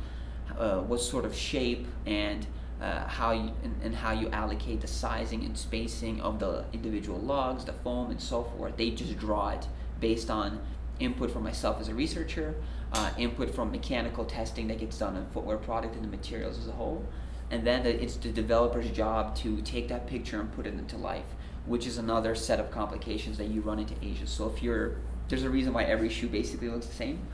[0.58, 2.48] uh, what sort of shape and
[2.82, 7.20] uh, how you and, and how you allocate the sizing and spacing of the individual
[7.20, 8.76] lugs, the foam, and so forth.
[8.78, 9.68] They just draw it
[10.00, 10.60] based on
[11.00, 12.56] input from myself as a researcher,
[12.94, 16.68] uh, input from mechanical testing that gets done on footwear product and the materials as
[16.68, 17.06] a whole,
[17.50, 20.98] and then the, it's the developer's job to take that picture and put it into
[20.98, 21.26] life,
[21.66, 24.26] which is another set of complications that you run into Asia.
[24.28, 24.96] So if you're
[25.28, 27.26] there's a reason why every shoe basically looks the same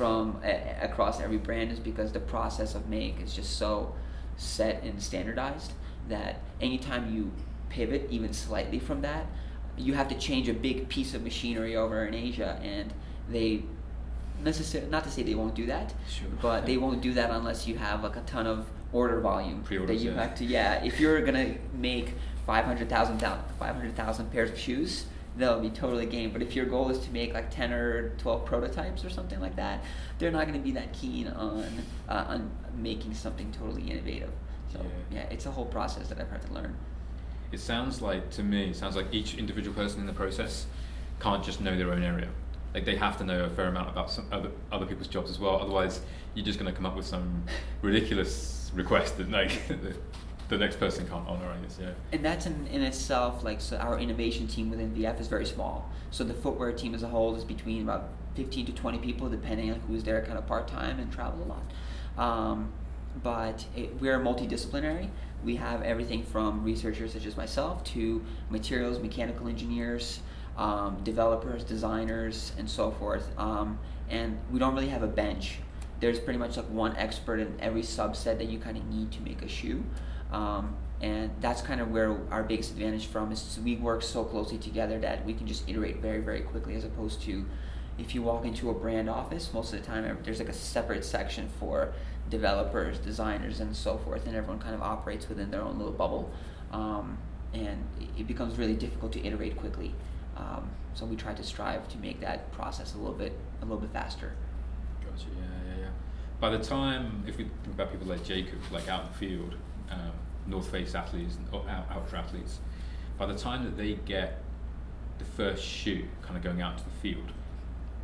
[0.00, 3.94] from a, across every brand is because the process of make is just so
[4.38, 5.74] set and standardized
[6.08, 7.30] that anytime you
[7.68, 9.26] pivot even slightly from that,
[9.76, 12.94] you have to change a big piece of machinery over in Asia, and
[13.30, 13.62] they
[14.42, 16.28] necessarily not to say they won't do that, Sure.
[16.40, 19.66] but they won't do that unless you have like a ton of order volume that
[19.66, 20.22] Pre-orders, you yeah.
[20.22, 20.46] have to.
[20.46, 22.14] Yeah, if you're gonna make
[22.46, 23.20] 500,000
[23.58, 25.04] 500,000 pairs of shoes,
[25.36, 26.30] they'll be totally game.
[26.30, 29.56] But if your goal is to make like 10 or 12 prototypes or something like
[29.56, 29.84] that,
[30.18, 31.64] they're not going to be that keen on
[32.08, 34.30] uh, on making something totally innovative.
[34.72, 35.18] So Yeah.
[35.20, 36.76] yeah, it's a whole process that I've had to learn.
[37.52, 40.66] It sounds like to me, it sounds like each individual person in the process
[41.20, 42.28] can't just know their own area.
[42.74, 45.38] Like they have to know a fair amount about some other other people's jobs as
[45.40, 45.56] well.
[45.60, 46.00] Otherwise,
[46.34, 47.42] you're just going to come up with some
[47.82, 49.50] ridiculous request that like
[50.50, 51.46] the, next person can't honor.
[51.46, 51.78] I guess.
[51.80, 51.90] Yeah.
[52.12, 55.90] And that's in, in itself like so our innovation team within VF is very small.
[56.10, 59.70] So the footwear team as a whole is between about 15 to 20 people, depending
[59.70, 61.62] on who's there, kind of part time and travel a lot.
[62.18, 62.72] Um,
[63.22, 65.08] but it, we're multidisciplinary.
[65.44, 70.20] We have everything from researchers such as myself to materials, mechanical engineers,
[70.56, 73.30] um, developers, designers, and so forth.
[73.38, 75.58] Um, and we don't really have a bench.
[76.00, 79.20] There's pretty much like one expert in every subset that you kind of need to
[79.22, 79.82] make a shoe.
[80.30, 84.58] Um, and that's kind of where our biggest advantage from is we work so closely
[84.58, 87.46] together that we can just iterate very, very quickly as opposed to
[87.98, 91.04] if you walk into a brand office, most of the time there's like a separate
[91.04, 91.92] section for
[92.30, 96.30] developers, designers, and so forth, and everyone kind of operates within their own little bubble,
[96.72, 97.18] um,
[97.52, 97.84] and
[98.16, 99.92] it- becomes really difficult to iterate quickly.
[100.36, 103.80] Um, so we try to strive to make that process a little bit a little
[103.80, 104.32] bit faster.
[105.04, 105.26] Gotcha.
[105.36, 105.88] Yeah, yeah, yeah.
[106.40, 109.54] By the time, if we think about people like Jacob, like out in the field,
[109.90, 110.12] um,
[110.46, 112.58] North Face athletes or out, outdoor athletes,
[113.18, 114.42] by the time that they get
[115.18, 117.30] the first shoe kind of going out to the field,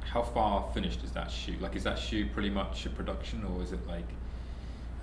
[0.01, 1.57] how far finished is that shoe?
[1.61, 4.09] Like, is that shoe pretty much a production, or is it like,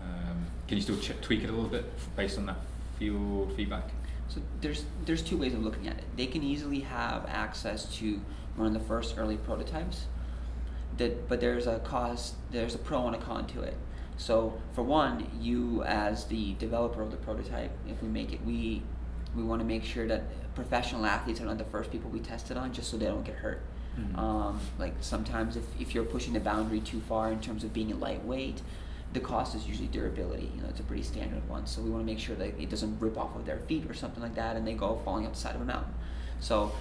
[0.02, 2.58] um, can you still ch- tweak it a little bit based on that
[3.00, 3.90] field feedback?
[4.30, 6.06] So there's there's two ways of looking at it.
[6.16, 8.22] They can easily have access to
[8.56, 10.06] one of the first early prototypes.
[10.98, 13.76] That, but there's a cost, there's a pro and a con to it.
[14.18, 18.82] So for one, you as the developer of the prototype, if we make it, we
[19.36, 20.24] we want to make sure that
[20.54, 23.26] professional athletes are not the first people we test it on, just so they don't
[23.26, 23.62] get hurt.
[24.00, 24.18] Mhm.
[24.18, 27.92] Um, like sometimes if, if you're pushing the boundary too far in terms of being
[27.92, 28.62] a lightweight,
[29.14, 30.52] the cost is usually durability.
[30.56, 31.66] You know, it's a pretty standard one.
[31.68, 33.94] So we want to make sure that it doesn't rip off of their feet or
[33.94, 35.94] something like that, and they go falling off the side of a mountain.
[36.40, 36.72] So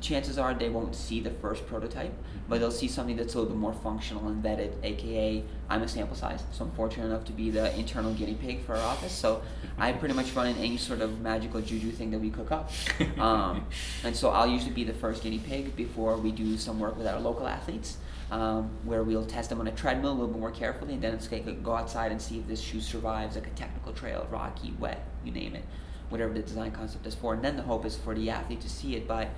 [0.00, 2.12] chances are they won't see the first prototype,
[2.48, 4.72] but they'll see something that's a little bit more functional and vetted.
[4.82, 8.62] AKA, I'm a sample size, so I'm fortunate enough to be the internal guinea pig
[8.62, 9.12] for our office.
[9.12, 9.42] So
[9.76, 12.70] I pretty much run in any sort of magical juju thing that we cook up.
[13.18, 13.66] Um,
[14.04, 17.06] and so I'll usually be the first guinea pig before we do some work with
[17.06, 17.98] our local athletes,
[18.30, 21.14] um, where we'll test them on a treadmill a little bit more carefully, and then
[21.14, 24.74] it's to go outside and see if this shoe survives like a technical trail, rocky,
[24.78, 25.64] wet, you name it,
[26.08, 27.34] whatever the design concept is for.
[27.34, 29.06] And then the hope is for the athlete to see it.
[29.06, 29.28] But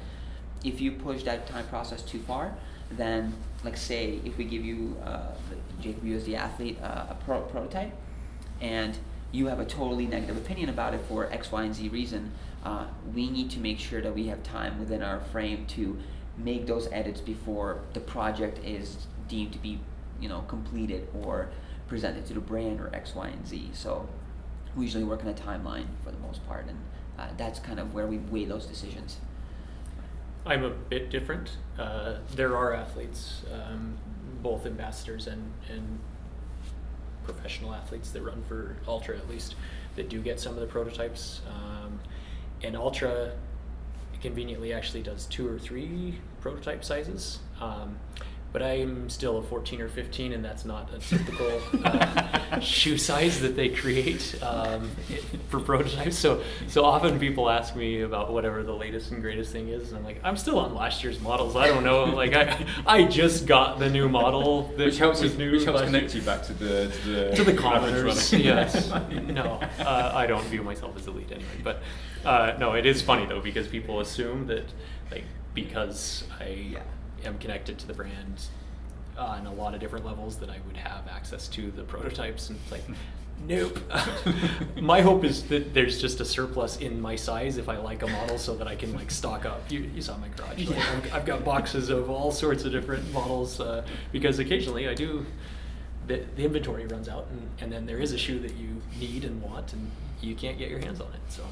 [0.64, 2.55] if you push that time process too far,
[2.90, 5.29] then like say if we give you uh,
[5.81, 7.92] Jacob, as the athlete, uh, a pro- prototype,
[8.61, 8.99] and
[9.33, 12.33] you have a totally negative opinion about it for X, Y, and Z reason,
[12.64, 15.99] uh, we need to make sure that we have time within our frame to
[16.37, 19.79] make those edits before the project is deemed to be,
[20.20, 21.49] you know, completed or
[21.87, 23.70] presented to the brand or X, Y, and Z.
[23.73, 24.09] So
[24.77, 26.79] we usually work on a timeline for the most part, and
[27.18, 29.18] uh, that's kind of where we weigh those decisions.
[30.46, 31.57] I'm a bit different.
[31.79, 33.98] Uh, there are athletes, um,
[34.42, 35.98] both ambassadors and, and
[37.24, 39.55] professional athletes that run for Altra at least,
[39.96, 41.42] that do get some of the prototypes.
[41.48, 42.00] Um,
[42.62, 43.33] and Altra
[44.22, 47.40] conveniently actually does two or three prototype sizes.
[47.61, 47.98] Um,
[48.53, 53.41] but I'm still a 14 or 15, and that's not a typical uh, shoe size
[53.41, 54.91] that they create um,
[55.49, 56.19] for prototypes.
[56.19, 59.99] So, so often people ask me about whatever the latest and greatest thing is, and
[59.99, 61.55] I'm like, I'm still on last year's models.
[61.55, 62.05] I don't know.
[62.05, 65.83] Like, I, I just got the new model that which helps was new which helps
[65.83, 68.33] connect you back to the to the, to the commoners.
[68.33, 68.91] yes.
[69.11, 71.49] no, uh, I don't view myself as elite anyway.
[71.63, 71.83] But
[72.25, 74.65] uh, no, it is funny though because people assume that
[75.11, 76.77] like because I
[77.24, 78.46] am connected to the brand
[79.18, 82.50] uh, on a lot of different levels that I would have access to the prototypes
[82.50, 82.83] and like.
[83.48, 83.78] Nope.
[84.83, 88.06] my hope is that there's just a surplus in my size if I like a
[88.06, 89.62] model, so that I can like stock up.
[89.70, 90.68] You, you saw my garage.
[90.68, 90.85] Like, Yeah.
[90.94, 95.24] I've, I've got boxes of all sorts of different models uh, because occasionally I do
[96.06, 99.24] the, the inventory runs out and, and then there is a shoe that you need
[99.24, 101.42] and want and you can't get your hands on it so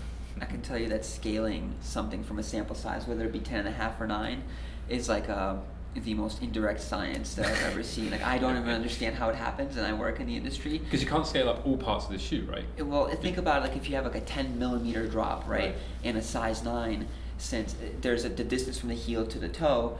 [0.40, 3.60] I can tell you that scaling something from a sample size, whether it be 10
[3.60, 4.42] and a half or 9,
[4.88, 5.56] is like uh,
[5.94, 8.10] the most indirect science that I've ever seen.
[8.10, 10.78] Like, I don't even understand how it happens, and I work in the industry.
[10.78, 12.64] Because you can't scale up all parts of the shoe, right?
[12.84, 15.74] Well, think about it like if you have like a 10 millimeter drop, right, Right.
[16.04, 17.06] in a size 9,
[17.38, 19.96] since there's a, the distance from the heel to the toe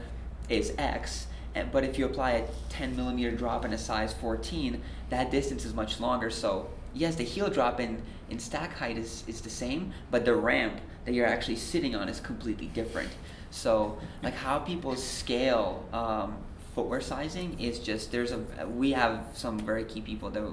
[0.49, 4.81] is X, and, but if you apply a 10 millimeter drop in a size 14,
[5.09, 6.29] that distance is much longer.
[6.29, 10.35] So, yes, the heel drop in, in stack height is, is the same, but the
[10.35, 13.09] ramp that you're actually sitting on is completely different.
[13.51, 16.37] So, like how people scale um,
[16.75, 20.43] footwear sizing is just there's a we have some very key people that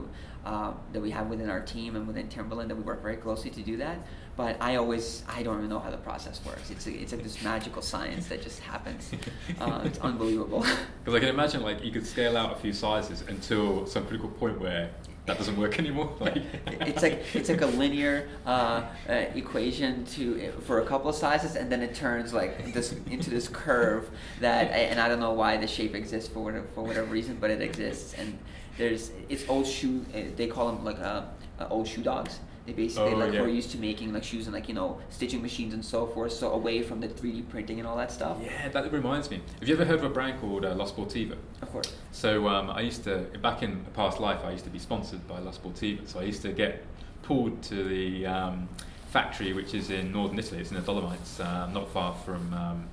[0.44, 3.50] uh, that we have within our team and within Timberland that we work very closely
[3.50, 3.98] to do that.
[4.36, 6.70] But I always I don't even know how the process works.
[6.70, 9.10] It's a, it's like this magical science that just happens.
[9.60, 10.64] Uh, it's unbelievable.
[11.04, 14.28] Because I can imagine like you could scale out a few sizes until some critical
[14.28, 14.90] point where
[15.26, 16.14] that doesn't work anymore.
[16.20, 21.16] Like it's like it's like a linear uh, uh, equation to for a couple of
[21.16, 24.08] sizes, and then it turns like this into this curve
[24.40, 27.50] that, and I don't know why the shape exists for whatever for whatever reason, but
[27.50, 28.14] it exists.
[28.18, 28.38] And
[28.78, 30.04] there's it's old shoe.
[30.14, 31.22] uh, They call them like uh,
[31.58, 32.38] uh, old shoe dogs.
[32.66, 33.42] They basically Oh, like yeah.
[33.42, 36.32] were used to making like shoes and like you know stitching machines and so forth.
[36.32, 38.38] So away from the 3D printing and all that stuff.
[38.42, 39.40] yeah, that reminds me.
[39.60, 41.36] Have you ever heard of a brand called uh, La Sportiva?
[41.62, 41.94] Of course.
[42.10, 45.26] So um, I used to back in a past life I used to be sponsored
[45.28, 46.06] by La Sportiva.
[46.08, 46.84] So I used to get
[47.22, 48.68] pulled to the um,
[49.10, 50.60] factory which is in northern Italy.
[50.60, 52.88] It's in the Dolomites, um, not far from um,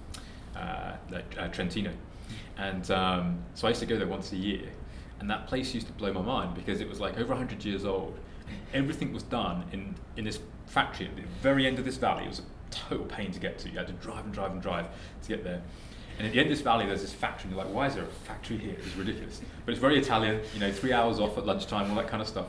[0.56, 1.92] uh, like, uh, Trentino.
[2.58, 4.70] And um, so I used to go there once a year.
[5.20, 7.86] And that place used to blow my mind because it was like over 100 years
[7.86, 8.20] old.
[8.74, 12.26] Everything was done in, in this factory at the very end of this valley.
[12.26, 13.70] It was a total pain to get to.
[13.70, 14.88] You had to drive and drive and drive
[15.24, 15.62] to get there.
[16.18, 17.50] And at the end of this valley, there's this factory.
[17.50, 18.76] And you're like, why is there a factory here?
[18.86, 19.42] It's ridiculous.
[19.66, 22.28] But it's very Italian, you know, three hours off at lunchtime, all that kind of
[22.28, 22.48] stuff.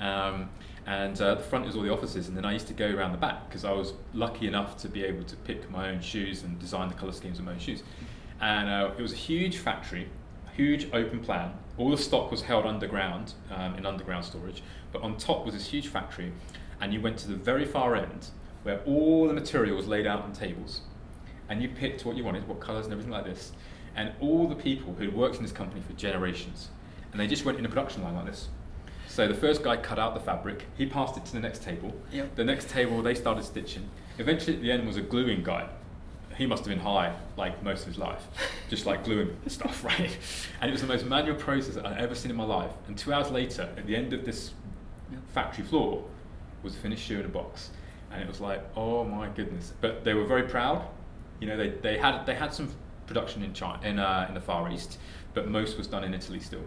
[0.00, 0.48] Um,
[0.86, 2.28] and uh, the front is all the offices.
[2.28, 4.88] And then I used to go around the back because I was lucky enough to
[4.88, 7.58] be able to pick my own shoes and design the color schemes of my own
[7.58, 7.82] shoes.
[8.40, 10.08] And uh, it was a huge factory,
[10.56, 11.52] huge open plan.
[11.78, 14.62] All the stock was held underground um, in underground storage,
[14.92, 16.32] but on top was this huge factory,
[16.80, 18.28] and you went to the very far end
[18.62, 20.82] where all the material was laid out on tables,
[21.48, 23.52] and you picked what you wanted, what colours and everything like this,
[23.96, 26.68] and all the people who had worked in this company for generations,
[27.10, 28.48] and they just went in a production line like this.
[29.12, 31.94] So the first guy cut out the fabric, he passed it to the next table.
[32.12, 32.34] Yep.
[32.34, 33.88] The next table, they started stitching.
[34.18, 35.68] Eventually, at the end, was a gluing guy.
[36.38, 38.26] He must have been high, like most of his life,
[38.70, 40.16] just like gluing stuff, right?
[40.62, 42.70] And it was the most manual process I'd ever seen in my life.
[42.86, 44.52] And two hours later, at the end of this.
[45.28, 46.04] Factory floor,
[46.62, 47.70] was a finished shoe in a box.
[48.10, 49.72] And it was like, oh my goodness!
[49.80, 50.86] But they were very proud.
[51.40, 52.68] You know, they, they had they had some
[53.06, 54.98] production in China, in uh, in the Far East,
[55.34, 56.64] but most was done in Italy still.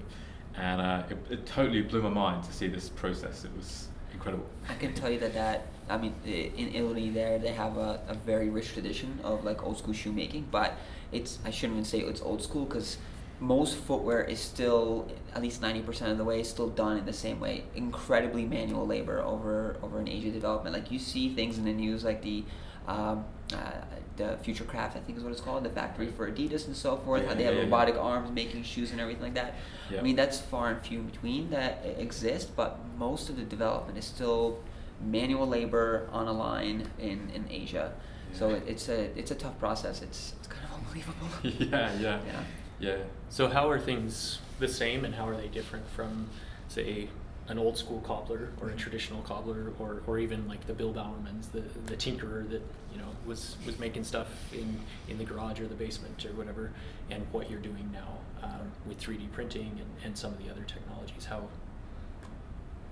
[0.58, 3.44] And uh, it, it totally blew my mind to see this process.
[3.44, 4.48] It was incredible.
[4.70, 8.16] I can tell you that that I mean in Italy there they have a, a
[8.16, 10.78] very rich tradition of like old school shoemaking, but
[11.12, 12.98] it's I shouldn't even say it's old school because
[13.40, 17.06] most footwear is still at least ninety percent of the way is still done in
[17.06, 17.64] the same way.
[17.76, 20.76] Incredibly manual labor over over in Asia development.
[20.76, 22.44] Like you see things in the news like the
[22.88, 23.72] um, uh,
[24.18, 27.24] the Futurecraft I think is what it's called, the factory for Adidas and so forth.
[27.24, 27.66] Yeah, how they have yeah, yeah.
[27.66, 29.56] robotic arms making shoes and everything like that.
[29.90, 30.00] Yeah.
[30.00, 33.98] I mean that's far and few in between that exist, but most of the development
[33.98, 34.60] is still
[35.02, 37.94] manual labor on a line in, in Asia.
[38.34, 40.02] So it, it's a it's a tough process.
[40.02, 41.28] It's it's kind of unbelievable.
[41.72, 42.44] yeah, yeah, Yeah.
[42.80, 42.98] Yeah.
[43.30, 46.30] So how are things the same, and how are they different from,
[46.68, 47.10] say,
[47.48, 51.52] an old school cobbler or a traditional cobbler, or, or even like the Bill Bowermans,
[51.52, 52.62] the the tinkerer that
[52.92, 56.72] you know was was making stuff in in the garage or the basement or whatever,
[57.10, 60.64] and what you're doing now um, with 3D printing and, and some of the other
[60.64, 61.26] technologies.
[61.26, 61.48] How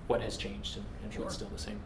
[0.07, 1.79] what has changed and, and what's still the same?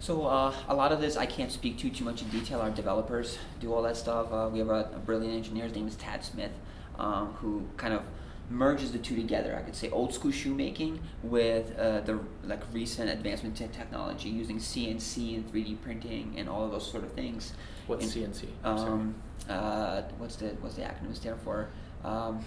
[0.00, 2.60] So uh, a lot of this I can't speak to too much in detail.
[2.60, 4.32] Our developers do all that stuff.
[4.32, 5.64] Uh, we have a, a brilliant engineer.
[5.64, 6.50] His name is Tad Smith,
[6.98, 8.02] um, who kind of
[8.50, 9.56] merges the two together.
[9.58, 14.58] I could say old school shoemaking with uh, the like recent advancement in technology using
[14.58, 17.54] CNC and 3D printing and all of those sort of things.
[17.86, 18.46] What's And, CNC?
[18.62, 18.80] Sorry.
[18.90, 19.14] Um,
[19.48, 21.68] uh, what's the what's the acronym stand for?
[22.04, 22.44] Um,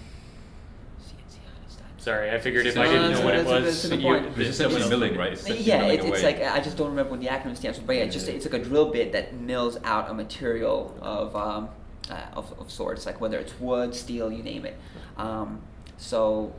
[1.01, 1.37] CNC.
[1.45, 3.81] how does that- Sorry, I figured if No, I didn't that's know what it was,
[3.81, 4.25] that's a you- point.
[4.27, 5.33] It's that essentially milling, right?
[5.33, 7.85] It's Yeah, milling it, it's like I just don't remember what the acronym stands for,
[7.85, 11.35] but yeah, it's just it's like a drill bit that mills out a material of
[11.35, 11.69] um,
[12.09, 14.77] uh, of, of sorts, like whether it's wood, steel, you name it.
[15.17, 15.61] Um,
[15.97, 16.53] so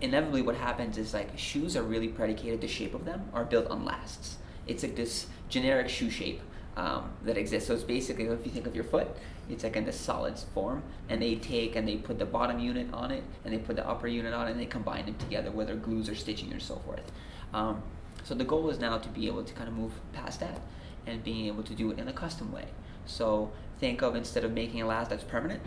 [0.00, 2.60] inevitably, what happens is like shoes are really predicated.
[2.60, 4.36] The shape of them are built on lasts.
[4.66, 6.40] It's like this generic shoe shape
[6.76, 7.68] um, that exists.
[7.68, 9.08] So it's basically if you think of your foot,
[9.48, 12.86] it's like in this solid form, and they take and they put the bottom unit
[12.92, 15.50] on it, and they put the upper unit on it, and they combine them together,
[15.50, 17.12] whether glues or stitching or so forth.
[17.52, 17.82] Um,
[18.22, 20.60] so the goal is now to be able to kind of move past that
[21.06, 22.64] and being able to do it in a custom way.
[23.04, 23.52] So
[23.84, 25.62] think of instead of making a last that's permanent,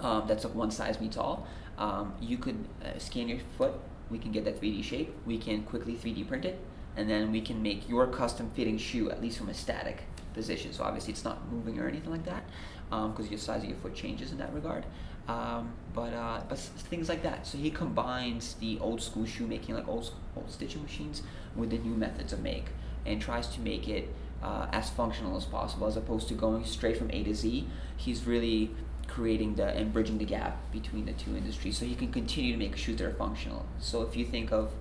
[0.00, 3.72] um, that's like one size meets all, um, you could uh, scan your foot.
[4.08, 5.12] We can get that 3D shape.
[5.26, 6.60] We can quickly 3D print it,
[6.96, 10.72] and then we can make your custom fitting shoe at least from a static position.
[10.72, 12.44] So obviously it's not moving or anything like that,
[12.90, 14.86] because your size of your foot changes in that regard.
[15.26, 17.48] Um, but uh, but things like that.
[17.48, 21.22] So he combines the old school shoemaking, like old, old stitching machines,
[21.56, 22.66] with the new methods of make,
[23.04, 24.14] and tries to make it
[24.44, 27.66] uh, as functional as possible, as opposed to going straight from A to Z.
[27.96, 28.70] He's really
[29.06, 32.58] creating the and bridging the gap between the two industries, so he can continue to
[32.58, 33.64] make shoes that are functional.
[33.78, 34.72] So if you think of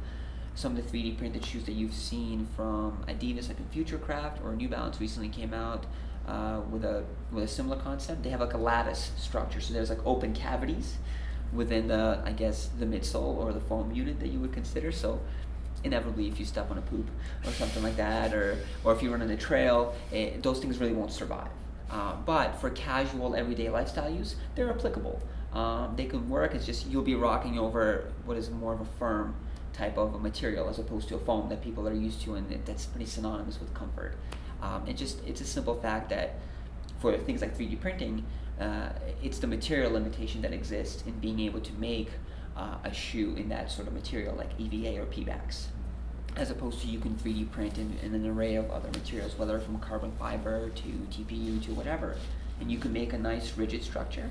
[0.56, 4.56] some of the 3D printed shoes that you've seen from Adidas, like a Futurecraft or
[4.56, 5.86] New Balance recently came out
[6.28, 8.24] uh, with a with a similar concept.
[8.24, 10.98] They have like a lattice structure, so there's like open cavities
[11.54, 14.92] within the I guess the midsole or the foam unit that you would consider.
[14.92, 15.22] So
[15.84, 17.08] inevitably, if you step on a poop
[17.46, 20.78] or something like that, or or if you run on a trail, eh, those things
[20.80, 21.50] really won't survive.
[21.90, 25.22] Uh, but for casual everyday lifestyle use, they're applicable.
[25.54, 26.56] Um, they can work.
[26.56, 29.36] It's just you'll be rocking over what is more of a firm
[29.74, 32.52] type of a material as opposed to a foam that people are used to, and
[32.52, 34.16] it- that's pretty synonymous with comfort.
[34.62, 36.36] Um, it just it's a simple fact that
[37.00, 38.24] for things like 3D printing,
[38.60, 38.90] uh,
[39.22, 42.12] it's the material limitation that exists in being able to make
[42.56, 45.66] uh, a shoe in that sort of material, like EVA or Pebax,
[46.36, 49.60] as opposed to you can 3D print in, in an array of other materials, whether
[49.60, 52.16] from carbon fiber to TPU to whatever,
[52.60, 54.30] and you can make a nice rigid structure.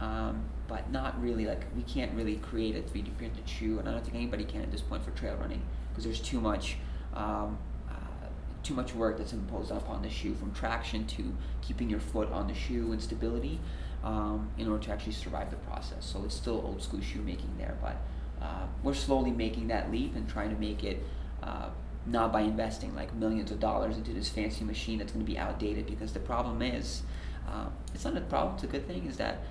[0.00, 3.92] Um, but not really like we can't really create a 3D printed shoe, and I
[3.92, 6.76] don't think anybody can at this point for trail running because there's too much
[7.14, 7.58] um,
[7.88, 8.26] uh,
[8.62, 12.48] too much work that's imposed upon the shoe from traction to keeping your foot on
[12.48, 13.60] the shoe and stability
[14.04, 16.04] um, in order to actually survive the process.
[16.04, 17.96] So it's still old school shoemaking there, but
[18.40, 21.02] uh, we're slowly making that leap and trying to make it
[21.42, 21.68] uh,
[22.06, 25.38] not by investing like millions of dollars into this fancy machine that's going to be
[25.38, 25.86] outdated.
[25.86, 27.02] Because the problem is,
[27.48, 28.54] uh, it's not a problem.
[28.54, 29.06] It's a good thing.
[29.06, 29.42] Is that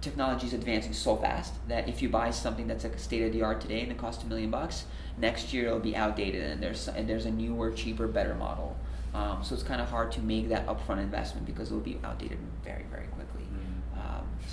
[0.00, 3.32] technology is advancing so fast that if you buy something that's like a state of
[3.32, 4.84] the art today and it costs a million bucks,
[5.16, 8.76] next year it'll be outdated and there's and there's a newer, cheaper, better model.
[9.14, 12.38] Um, so it's kind of hard to make that upfront investment because it'll be outdated
[12.62, 13.17] very, very quickly.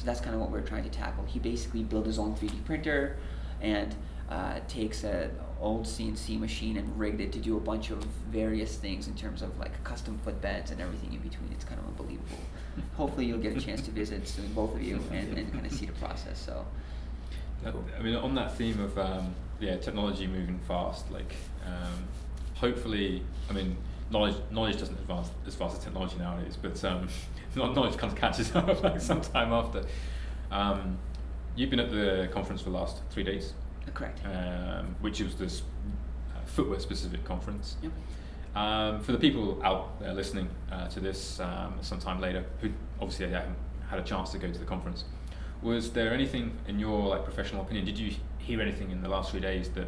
[0.05, 1.25] So that's kind of what we're trying to tackle.
[1.25, 3.17] He basically built his own 3D printer
[3.59, 3.95] and
[4.29, 8.75] uh, takes an old CNC machine and rigged it to do a bunch of various
[8.77, 11.51] things in terms of like custom footbeds and everything in between.
[11.53, 12.37] It's kind of unbelievable.
[12.97, 15.71] Hopefully, you'll get a chance to visit soon, both of you, and, and kind of
[15.71, 16.37] see the process.
[16.37, 16.63] So,
[17.63, 21.33] That- I mean, on that theme of um, yeah, technology moving fast, like
[21.65, 22.03] um,
[22.53, 23.75] hopefully, I mean,
[24.11, 27.07] knowledge knowledge doesn't advance as fast as technology nowadays, but um, kno-
[27.55, 29.83] knowledge kind of catches up like sometime after.
[30.51, 30.97] Um,
[31.55, 33.53] you've been at the conference for the last three days,
[33.93, 34.19] correct.
[34.25, 35.61] um, which was this
[36.35, 37.77] uh, footwear specific conference.
[37.81, 37.91] Yep.
[38.55, 42.69] Um, for the people out there listening uh, to this um, sometime later, who
[43.01, 43.55] obviously haven't
[43.89, 45.03] had a chance to go to the conference,
[45.61, 47.85] was there anything in your like professional opinion?
[47.85, 49.87] Did you hear anything in the last three days that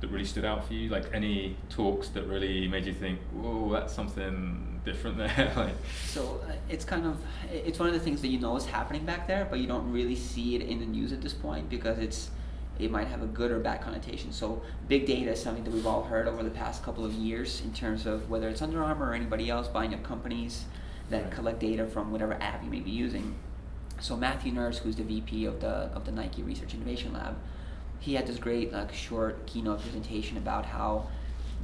[0.00, 0.88] that really stood out for you?
[0.88, 5.74] Like any talks that really made you think, "Whoa, that's something different there." like,
[6.06, 7.18] So uh, it's kind of
[7.52, 9.90] it's one of the things that you know is happening back there, but you don't
[9.92, 12.30] really see it in the news at this point because it's
[12.78, 14.32] it might have a good or bad connotation.
[14.32, 17.60] So big data is something that we've all heard over the past couple of years
[17.62, 20.64] in terms of whether it's Under Armour or anybody else buying up companies
[21.10, 21.30] that Right.
[21.32, 23.34] collect data from whatever app you may be using.
[24.00, 27.36] So Matthew Nurse, who's the VP of the of the Nike Research Innovation Lab,
[28.00, 31.08] he had this great like short keynote presentation about how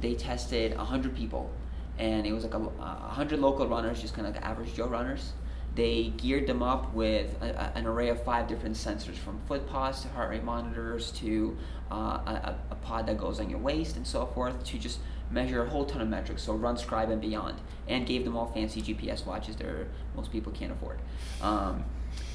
[0.01, 1.49] they tested 100 people.
[1.97, 4.87] And it was like a, a 100 local runners just kind of like average joe
[4.87, 5.33] runners.
[5.75, 9.67] They geared them up with a, a- an array of five different sensors from foot
[9.67, 11.57] pods to heart rate monitors to
[11.91, 14.99] uh, a, a- a pod that goes on your waist and so forth to just
[15.31, 16.43] measure a whole ton of metrics.
[16.43, 19.67] So RunScribe and beyond and gave them all fancy gps watches that
[20.15, 20.99] most people can't afford.
[21.41, 21.83] Um,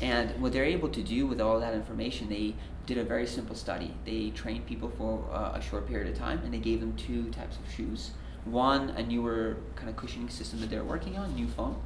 [0.01, 2.55] and what they're able to do with all that information, they
[2.87, 3.95] did a very simple study.
[4.05, 7.31] They trained people for uh, a short period of time, and they gave them two
[7.31, 8.11] types of shoes.
[8.45, 11.81] One, a newer kind of cushioning system that they're working on, new foam,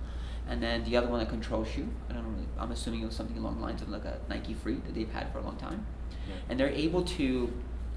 [0.49, 1.88] and then the other one, a control shoe.
[2.09, 4.55] I don't really, I'm assuming it was something along the lines of like a Nike
[4.55, 5.84] Free that they've had for a long time.
[6.26, 6.34] Yeah.
[6.49, 7.53] And they're able to,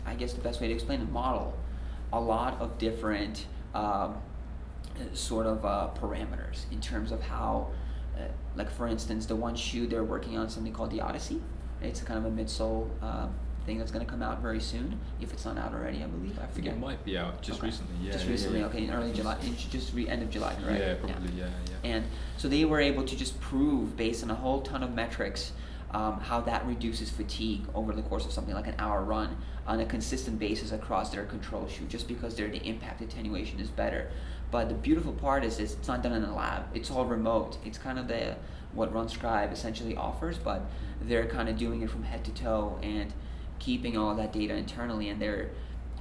[0.06, 1.58] I guess the best way to explain it, model
[2.12, 4.18] a lot of different um,
[5.14, 7.70] sort of uh, parameters in terms of how,
[8.60, 11.41] like for instance, the one shoe they're working on something called the Odyssey.
[11.82, 13.28] It's a kind of a midsole uh,
[13.66, 16.38] thing that's going to come out very soon, if it's not out already, I believe.
[16.38, 17.68] I I think it might be out just Okay.
[17.68, 17.95] recently.
[18.05, 18.66] Yeah, Just yeah, recently, yeah.
[18.66, 20.78] okay, in early July, in just re- end of July, right?
[20.78, 21.32] Yeah, probably.
[21.38, 21.45] Yeah,
[21.84, 21.89] yeah.
[21.91, 22.05] And
[22.36, 25.53] so they were able to just prove, based on a whole ton of metrics,
[25.91, 29.80] um, how that reduces fatigue over the course of something like an hour run on
[29.80, 34.12] a consistent basis across their control shoe, just because their the impact attenuation is better.
[34.52, 36.76] But the beautiful part is, is it's not done in a lab.
[36.76, 37.58] It's all remote.
[37.64, 38.36] It's kind of the
[38.74, 40.62] what RunScribe essentially offers, but
[41.02, 43.14] they're kind of doing it from head to toe and
[43.58, 45.50] keeping all that data internally, and they're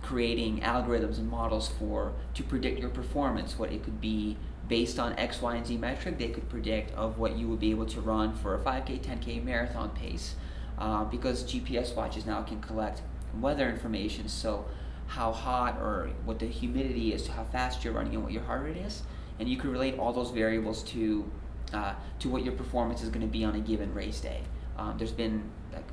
[0.03, 4.36] creating algorithms and models for to predict your performance, what it could be
[4.68, 6.18] based on X, Y, and Z metric.
[6.18, 9.42] They could predict of what you would be able to run for a 5K, 10K
[9.42, 10.34] marathon pace,
[10.78, 13.03] uh, because GPS watches now can collect
[13.40, 14.28] weather information.
[14.28, 14.66] So
[15.09, 18.42] how hot or what the humidity is, to how fast you're running, and what your
[18.42, 19.02] heart rate is,
[19.40, 21.28] and you can relate all those variables to
[21.72, 24.40] uh, to what your performance is going to be on a given race day.
[24.78, 25.42] Um, there's been
[25.72, 25.84] like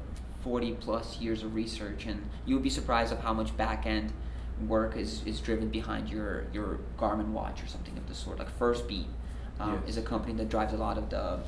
[0.43, 4.13] 40 plus years of research, and you would be surprised of how much back end
[4.67, 8.39] work is, is driven behind your, your Garmin watch or something of the sort.
[8.39, 9.05] Like Firstbeat
[9.59, 9.89] um, Yes.
[9.91, 11.39] is a company that drives a lot of the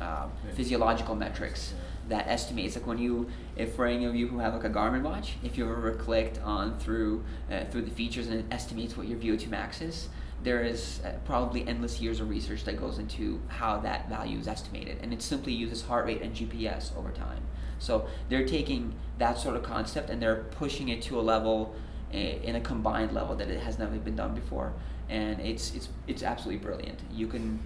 [0.00, 1.74] uh, physiological metrics
[2.08, 5.02] that estimates like when you if for any of you who have like a Garmin
[5.02, 9.06] watch if you ever clicked on through uh, through the features and it estimates what
[9.06, 10.08] your VO2 max is
[10.42, 14.46] there is uh, probably endless years of research that goes into how that value is
[14.46, 14.98] estimated.
[15.02, 17.42] And it simply uses heart rate and GPS over time.
[17.78, 21.74] So they're taking that sort of concept and they're pushing it to a level
[22.12, 24.72] uh, in a combined level that it has never been done before.
[25.08, 27.00] And it's it's it's absolutely brilliant.
[27.10, 27.60] You can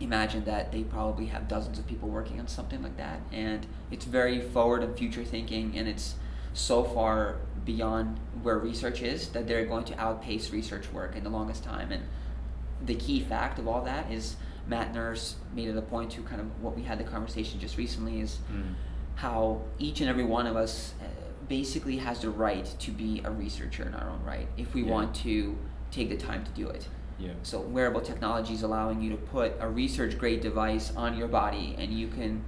[0.00, 4.04] imagine that they probably have dozens of people working on something like that and it's
[4.06, 6.14] very forward and future thinking and it's
[6.54, 11.30] so far beyond where research is that they're going to outpace research work in the
[11.30, 12.02] longest time and
[12.86, 14.36] the key fact of all that is
[14.66, 17.76] matt nurse made it a point to kind of what we had the conversation just
[17.76, 18.74] recently is Mm.
[19.16, 21.04] how each and every one of us uh,
[21.48, 24.92] basically has the right to be a researcher in our own right if we Yeah.
[24.92, 25.58] want to
[25.90, 26.88] take the time to do it
[27.20, 27.32] Yeah.
[27.42, 31.76] so wearable technology is allowing you to put a research grade device on your body
[31.78, 32.42] and you can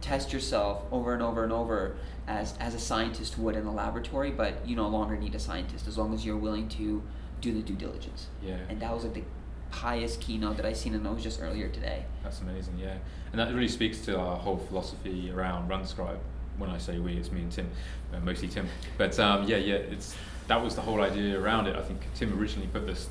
[0.00, 1.96] test yourself over and over and over
[2.26, 5.88] as, as a scientist would in a laboratory, but you no longer need a scientist
[5.88, 7.02] as long as you're willing to
[7.40, 8.26] do the due diligence.
[8.42, 8.58] Yeah.
[8.68, 9.24] And that was like the
[9.70, 12.04] highest keynote that I seen, and it was just earlier today.
[12.22, 12.96] That's amazing, yeah.
[13.32, 16.18] And that really speaks to our whole philosophy around RunScribe.
[16.58, 17.70] When I say we, it's me and Tim,
[18.12, 18.68] uh, mostly Tim.
[18.96, 20.16] But um, yeah, yeah, it's
[20.48, 21.76] that was the whole idea around it.
[21.76, 23.08] I think Tim originally put this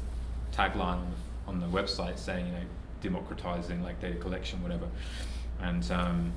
[0.58, 1.06] tagline
[1.48, 2.60] on the, website saying, you know,
[3.02, 4.88] democratizing like data collection, whatever.
[5.62, 6.34] And um,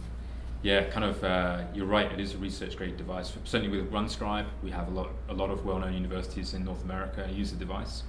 [0.62, 2.10] yeah, kind of, uh, you're right.
[2.12, 3.32] It is a research grade device.
[3.44, 7.28] Certainly with RunScribe, we have a lot, a lot of well-known universities in North America
[7.32, 8.02] use the device,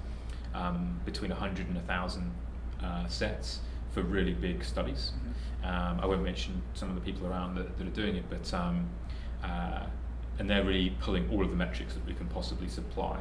[0.53, 2.31] um, between 100 and 1,000
[2.83, 3.59] uh, sets
[3.93, 5.13] for really big studies.
[5.63, 8.53] Um, I won't mention some of the people around that, that are doing it, but
[8.53, 8.89] um,
[9.43, 9.85] uh,
[10.39, 13.19] and they're really pulling all of the metrics that we can possibly supply.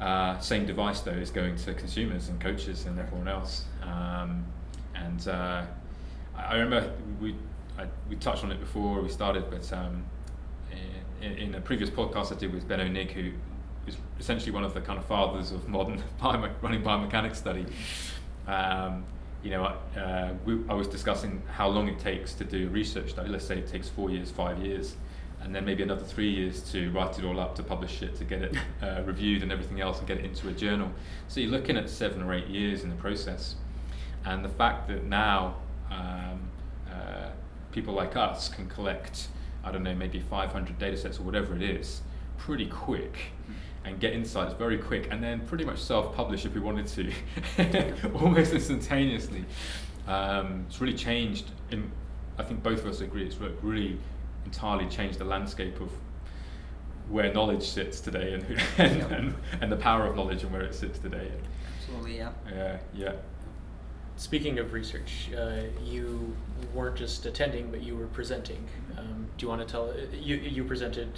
[0.00, 3.64] Uh, same device though is going to consumers and coaches and everyone else.
[3.82, 4.44] Um,
[4.94, 5.64] and uh,
[6.36, 7.34] I remember we
[7.78, 10.04] I, we touched on it before we started, but um,
[11.22, 13.32] in, in a previous podcast I did with Benno Nigg, who
[13.86, 17.66] is essentially one of the kind of fathers of modern biome- running biomechanics study.
[18.46, 19.04] Um,
[19.42, 19.64] you know,
[19.96, 23.28] uh, we, I was discussing how long it takes to do research study.
[23.28, 24.96] Let's say it takes four years, five years,
[25.42, 28.24] and then maybe another three years to write it all up, to publish it, to
[28.24, 30.90] get it uh, reviewed and everything else, and get it into a journal.
[31.28, 33.54] So you're looking at seven or eight years in the process.
[34.24, 35.56] And the fact that now
[35.90, 36.50] um,
[36.90, 37.30] uh,
[37.72, 39.28] people like us can collect,
[39.64, 42.02] I don't know, maybe 500 data sets or whatever it is,
[42.36, 43.16] pretty quick
[43.84, 47.12] and get insights very quick and then pretty much self-publish if we wanted to
[48.14, 49.44] almost instantaneously
[50.06, 51.90] um, it's really changed in
[52.38, 53.98] I think both of us agree it's really
[54.52, 55.90] entirely changed the landscape of
[57.10, 58.42] where knowledge sits today and,
[58.78, 59.10] and, Yep.
[59.10, 61.30] and, and the power of knowledge and where it sits today
[61.78, 62.30] Absolutely, yeah.
[62.50, 63.12] yeah yeah
[64.16, 66.34] Speaking of research, uh, you
[66.74, 68.64] weren't just attending, but you were presenting.
[68.98, 69.94] Um, do you want to tell?
[70.12, 71.10] You you presented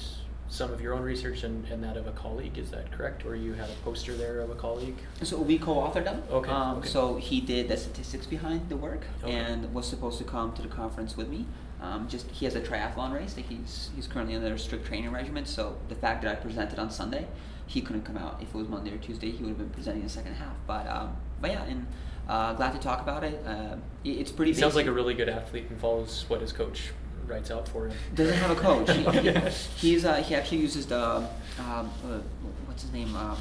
[0.48, 2.58] some of your own research and, and that of a colleague.
[2.58, 3.24] Is that correct?
[3.24, 4.98] Or you had a poster there of a colleague?
[5.22, 6.22] So we co-authored them.
[6.30, 6.88] Okay, Um, okay.
[6.90, 9.32] So he did the statistics behind the work Okay.
[9.34, 11.46] and was supposed to come to the conference with me.
[11.80, 15.10] Um, just he has a triathlon race that he's he's currently under a strict training
[15.12, 15.46] regimen.
[15.46, 17.26] So the fact that I presented on Sunday,
[17.66, 18.38] he couldn't come out.
[18.42, 20.54] If it was Monday or Tuesday, he would have been presenting the second half.
[20.66, 21.86] But um, but yeah, and
[22.28, 23.42] uh, glad to talk about it.
[23.46, 24.52] Uh, it's pretty.
[24.52, 26.90] He sounds like a really good athlete and follows what his coach
[27.26, 27.96] writes out for him.
[28.14, 28.90] doesn't have a coach.
[28.96, 29.50] He, he-
[29.92, 31.26] he's uh, he actually uses the um,
[31.58, 32.18] uh,
[32.66, 33.14] what's his name?
[33.16, 33.38] Um,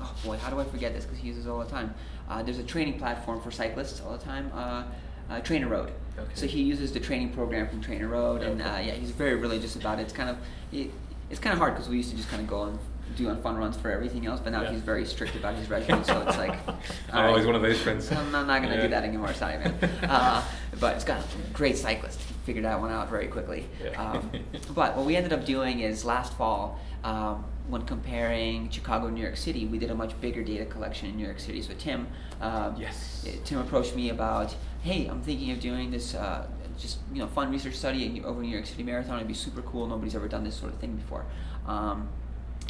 [0.00, 1.04] oh boy, how do I forget this?
[1.04, 1.94] Because he uses it all the time.
[2.28, 4.50] Uh, there's a training platform for cyclists all the time.
[4.52, 4.82] Uh,
[5.30, 5.90] uh, TrainerRoad.
[6.18, 6.30] Okay.
[6.34, 9.98] So he uses the training program from TrainerRoad, and uh, yeah, he's very religious about
[9.98, 10.02] it.
[10.02, 10.36] It's kind of
[10.72, 10.90] it,
[11.30, 12.78] it's kind of hard because we used to just kind of go and
[13.16, 14.72] do on fun runs for everything else, but now Yeah.
[14.72, 16.04] he's very strict about his regimen.
[16.04, 16.58] so it's like
[17.12, 18.10] I'm all always one of those friends.
[18.10, 18.82] I'm not, not gonna Yeah.
[18.82, 19.32] do that anymore.
[19.34, 19.74] Sorry, man.
[20.02, 20.42] Uh,
[20.80, 22.20] but it's got a great cyclist.
[22.20, 23.66] He figured that one out very quickly.
[23.82, 24.00] Yeah.
[24.12, 24.30] Um,
[24.74, 29.22] but what we ended up doing is last fall, um, when comparing Chicago and New
[29.22, 31.62] York City, we did a much bigger data collection in New York City.
[31.62, 32.06] So Tim,
[32.40, 33.26] um, Yes.
[33.44, 34.54] Tim approached me about,
[34.86, 36.14] hey, I'm thinking of doing this.
[36.14, 36.46] Uh,
[36.78, 39.16] just you know, fun research study over New York City Marathon.
[39.16, 39.86] It'd be super cool.
[39.88, 41.26] Nobody's ever done this sort of thing before.
[41.66, 42.08] Um,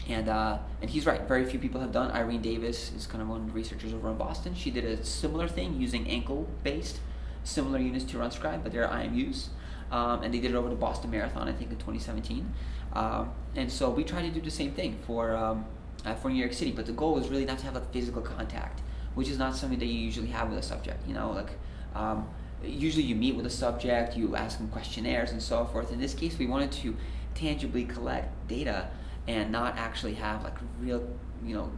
[0.09, 1.21] and uh, and he's right.
[1.29, 2.11] Very few people have done.
[2.13, 4.55] Irene Davis is kind of one of the researchers over in Boston.
[4.55, 7.01] She did a similar thing using ankle-based,
[7.45, 9.49] similar units to RunScribe, but they're IMUs.
[9.91, 12.53] Um, and they did it over the Boston Marathon, I think, in 2017.
[12.95, 15.67] Um, and so we tried to do the same thing for um,
[16.07, 16.73] uh, for New York City.
[16.73, 18.81] But the goal was really not to have like physical contact,
[19.15, 21.07] which is not something that you usually have with a subject.
[21.07, 21.51] You know, like.
[21.97, 22.29] Um,
[22.63, 25.93] usually you meet with a subject, you ask them questionnaires and so forth.
[25.93, 26.97] In this case, we wanted to
[27.35, 28.89] tangibly collect data
[29.27, 31.07] and not actually have like real,
[31.45, 31.71] you know,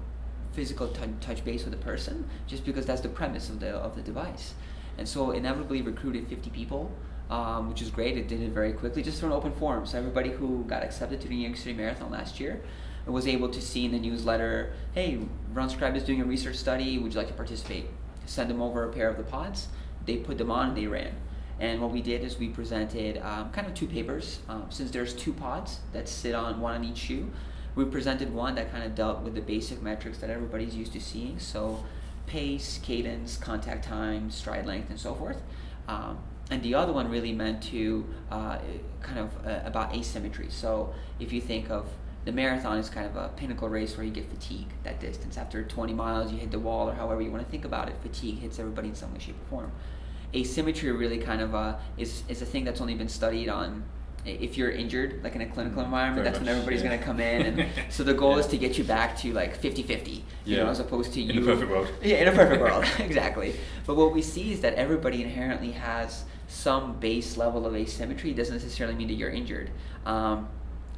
[0.53, 3.95] physical touch, touch base with a person, just because that's the premise of the of
[3.95, 4.55] the device.
[4.99, 6.91] And so inevitably recruited 50 people,
[7.31, 8.17] um, which is great.
[8.17, 9.87] It did it very quickly, just through an open forum.
[9.87, 12.61] So everybody who got accepted to the New York City Marathon last year
[13.07, 15.19] was able to see in the newsletter, hey,
[15.55, 16.99] RunScribe is doing a research study.
[16.99, 17.87] Would you like to participate?
[18.27, 19.69] Send them over a pair of the pods.
[20.09, 21.15] They put them on and they ran.
[21.61, 24.41] And what we did is we presented um, kind of two papers.
[24.49, 27.31] Um, since there's two pods that sit on one on each shoe,
[27.75, 31.01] we presented one that kind of dealt with the basic metrics that everybody's used to
[31.01, 31.39] seeing.
[31.39, 31.85] So
[32.27, 35.43] pace, cadence, contact time, stride length, and so forth.
[35.89, 36.19] Um,
[36.51, 38.59] and the other one really meant to uh,
[39.03, 40.49] kind of uh, about asymmetry.
[40.49, 41.87] So if you think of
[42.25, 45.39] the marathon is kind of a pinnacle race where you get fatigue that distance.
[45.39, 47.97] After 20 miles, you hit the wall, or however you want to think about it.
[48.03, 49.73] Fatigue hits everybody in some way, shape, or form.
[50.35, 53.85] Asymmetry really kind of uh, is is a thing that's only been studied on
[54.29, 56.89] if you're injured, like in a clinical environment, Very that's when everybody's yeah.
[56.89, 57.61] going to come in.
[57.61, 58.41] And so the goal Yeah.
[58.41, 61.41] is to get you back to like 50-50, you know, as opposed to In you.
[61.41, 61.89] In a perfect world.
[62.03, 63.55] Yeah, in a perfect world, exactly.
[63.87, 68.31] But what we see is that everybody inherently has some base level of asymmetry.
[68.31, 69.71] It doesn't necessarily mean that you're injured.
[70.07, 70.49] Um,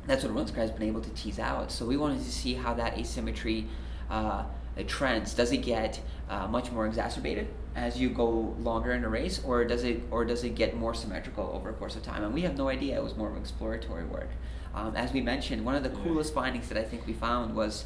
[0.07, 1.71] that's what RunScribe has been able to tease out.
[1.71, 3.67] So we wanted to see how that asymmetry
[4.09, 4.45] uh,
[4.87, 6.01] trends, does it get
[6.31, 10.25] uh, much more exacerbated as you go longer in a race, or does it or
[10.25, 12.25] does it get more symmetrical over a course of time?
[12.25, 12.97] And we have no idea.
[12.97, 14.31] It was more of exploratory work.
[14.75, 17.85] Um, as we mentioned, one of the coolest findings that I think we found was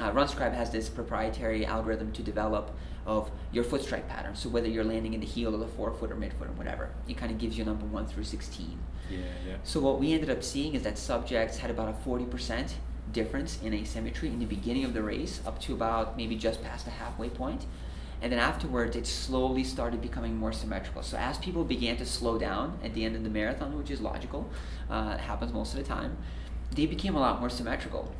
[0.00, 2.76] uh, RunScribe has this proprietary algorithm to develop
[3.06, 4.34] of your foot strike pattern.
[4.34, 7.16] So whether you're landing in the heel or the forefoot or midfoot or whatever, it
[7.16, 8.78] kind of gives you a number one through 16.
[9.08, 9.56] Yeah, yeah.
[9.62, 12.72] So what we ended up seeing is that subjects had about a 40%
[13.12, 16.84] difference in asymmetry in the beginning of the race up to about maybe just past
[16.84, 17.30] the halfway.
[18.20, 21.02] And then afterwards, it slowly started becoming more symmetrical.
[21.02, 24.00] So as people began to slow down at the end of the marathon, which is
[24.00, 24.50] logical,
[24.90, 26.16] uh, it happens most of the time,
[26.74, 28.12] they became a lot more symmetrical.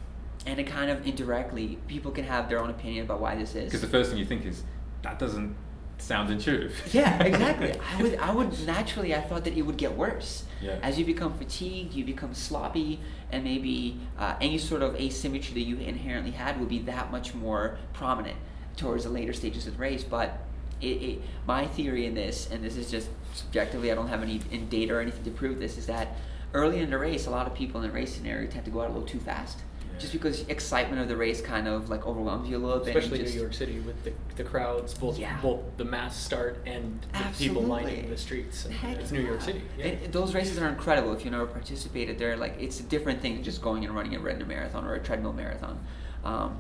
[0.46, 3.64] And it kind of indirectly, people can have their own opinion about why this is.
[3.64, 4.62] Because the first thing you think is
[5.02, 5.56] that doesn't
[5.98, 6.74] sound intuitive.
[6.92, 7.74] Yeah, exactly.
[7.96, 10.44] I would, I would naturally, I thought that it would get worse.
[10.60, 10.78] Yeah.
[10.82, 13.00] As you become fatigued, you become sloppy,
[13.30, 17.34] and maybe uh, any sort of asymmetry that you inherently had would be that much
[17.34, 18.36] more prominent
[18.76, 20.04] towards the later stages of the race.
[20.04, 20.38] But
[20.80, 24.40] it, it, my theory in this, and this is just subjectively, I don't have any
[24.50, 26.16] in data or anything to prove this, is that
[26.54, 28.80] early in the race, a lot of people in the race scenario tend to go
[28.80, 29.58] out a little too fast.
[29.98, 30.00] Yeah.
[30.00, 32.96] Just because excitement of the race kind of like overwhelms you a little bit.
[32.96, 35.40] Especially just- New York City with the, the crowds, both Yeah.
[35.42, 38.64] both the mass start and the people lining the streets.
[38.64, 39.40] And Heck it's New York.
[39.40, 39.62] City.
[39.76, 39.86] Yeah.
[39.86, 41.12] And those races are incredible.
[41.12, 44.14] If you never participated, they're like it's a different thing than just going and running
[44.14, 45.78] a Redner marathon or a treadmill marathon.
[46.24, 46.58] Um,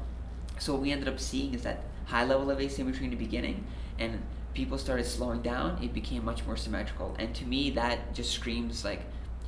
[0.58, 3.64] so what we ended up seeing is that high level of asymmetry in the beginning,
[3.98, 4.22] and
[4.54, 5.78] people started slowing down.
[5.82, 9.02] It became much more symmetrical, and to me, that just screams like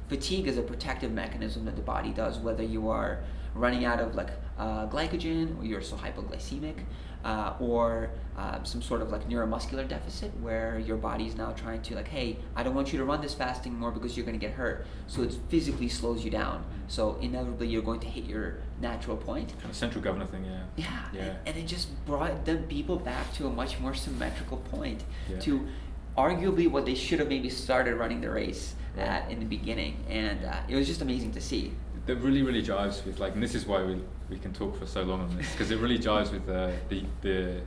[0.08, 3.20] fatigue is a protective mechanism that the body does, whether you are
[3.54, 6.76] running out of like uh, glycogen or you're so hypoglycemic.
[7.22, 11.82] Uh, or uh, some sort of like neuromuscular deficit where your body is now trying
[11.82, 14.40] to like, hey, I don't want you to run this fast anymore because you're going
[14.40, 14.86] to get hurt.
[15.06, 16.64] So it physically slows you down.
[16.88, 19.50] So inevitably you're going to hit your natural point.
[19.58, 20.62] Kind of central governor thing, yeah.
[20.76, 21.20] Yeah, Yeah.
[21.20, 25.40] And, and it just brought them people back to a much more symmetrical point Yeah.
[25.40, 25.68] to
[26.16, 30.44] arguably what they should have maybe started running the race at in the beginning, and
[30.44, 31.72] uh, it was just amazing to see.
[32.10, 34.84] That really really jives with like and this is why we, we can talk for
[34.84, 37.60] so long on this because it really jives with uh, the the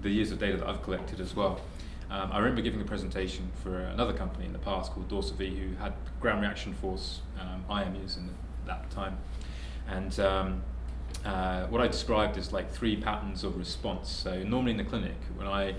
[0.00, 1.60] the years of data that I've collected as well.
[2.10, 5.76] Um, I remember giving a presentation for another company in the past called Dorsavi who
[5.76, 8.30] had ground reaction force um, IMUs in
[8.66, 9.18] that time,
[9.86, 10.62] and um,
[11.24, 14.10] uh, what I described is like three patterns of response.
[14.10, 15.74] So normally in the clinic, when I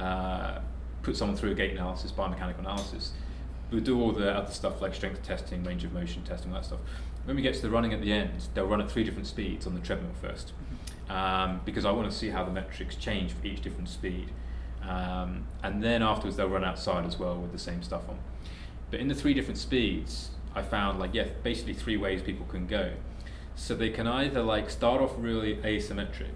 [0.00, 0.60] uh,
[1.02, 3.12] put someone through a gait analysis, biomechanical analysis,
[3.72, 6.66] we do all the other stuff like strength testing, range of motion testing, all that
[6.66, 6.80] stuff.
[7.24, 9.66] When we get to the running at the end, they'll run at three different speeds
[9.66, 10.52] on the treadmill first,
[11.08, 14.30] um, because I want to see how the metrics change for each different speed.
[14.82, 18.18] Um, and then afterwards, they'll run outside as well with the same stuff on.
[18.90, 22.66] But in the three different speeds, I found like yeah, basically three ways people can
[22.66, 22.92] go.
[23.54, 26.34] So they can either like start off really asymmetric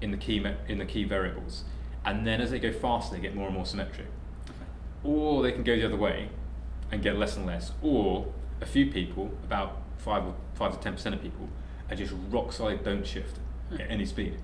[0.00, 1.64] in the key me- in the key variables,
[2.04, 4.06] and then as they go faster, they get more and more symmetric.
[5.02, 6.28] Or they can go the other way
[6.92, 7.72] and get less and less.
[7.82, 8.26] Or
[8.60, 11.48] a few people, about five or five to ten percent of people,
[11.90, 13.38] are just rock solid, don't shift
[13.74, 14.36] at any speed.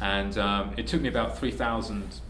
[0.00, 2.20] And um, it took me about three thousand,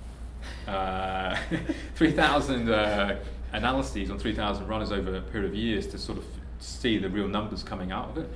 [0.66, 1.36] uh,
[1.94, 3.16] three thousand uh,
[3.52, 6.24] analyses on three thousand runners over a period of years to sort of
[6.58, 8.30] see the real numbers coming out of it.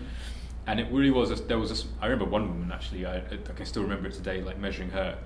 [0.66, 1.30] And it really was.
[1.30, 1.84] A, there was.
[1.84, 3.06] A I remember one woman actually.
[3.06, 4.42] I, I can still remember it today.
[4.42, 5.16] Like measuring her,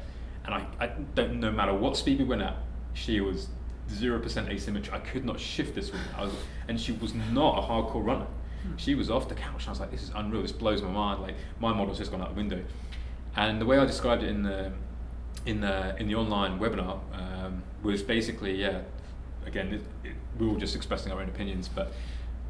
[0.44, 1.40] and I, I don't.
[1.40, 2.56] No matter what speed we went at,
[2.92, 3.48] she was
[3.90, 4.92] zero percent asymmetry.
[4.92, 6.06] I could not shift this woman.
[6.16, 6.34] I was,
[6.68, 8.26] and she was not a hardcore runner.
[8.78, 9.60] She was off the couch.
[9.60, 10.40] And I was like, this is unreal.
[10.40, 11.20] This blows my mind.
[11.20, 12.64] Like my model's just gone out the window.
[13.36, 14.72] And the way I described it in the
[15.44, 18.82] in the in the online webinar um, was basically yeah.
[19.46, 21.92] Again, it, it, we were just expressing our own opinions, but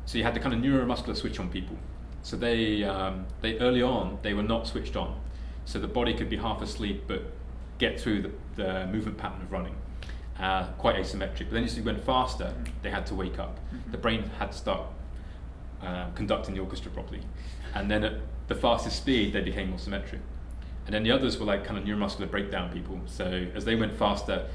[0.07, 1.77] so you had the kind of neuromuscular switch on people.
[2.23, 5.21] So they um, they early on they were not switched on,
[5.65, 7.33] so the body could be half asleep but
[7.79, 9.75] get through the, the movement pattern of running,
[10.39, 11.47] uh, quite asymmetric.
[11.47, 13.59] But then as you went faster, they had to wake up.
[13.91, 14.83] The brain had to start
[15.83, 17.21] uh, conducting the orchestra properly,
[17.75, 18.15] and then at
[18.49, 20.21] the fastest speed they became more symmetric.
[20.87, 23.01] And then the others were like kind of neuromuscular breakdown people.
[23.07, 24.47] So as they went faster,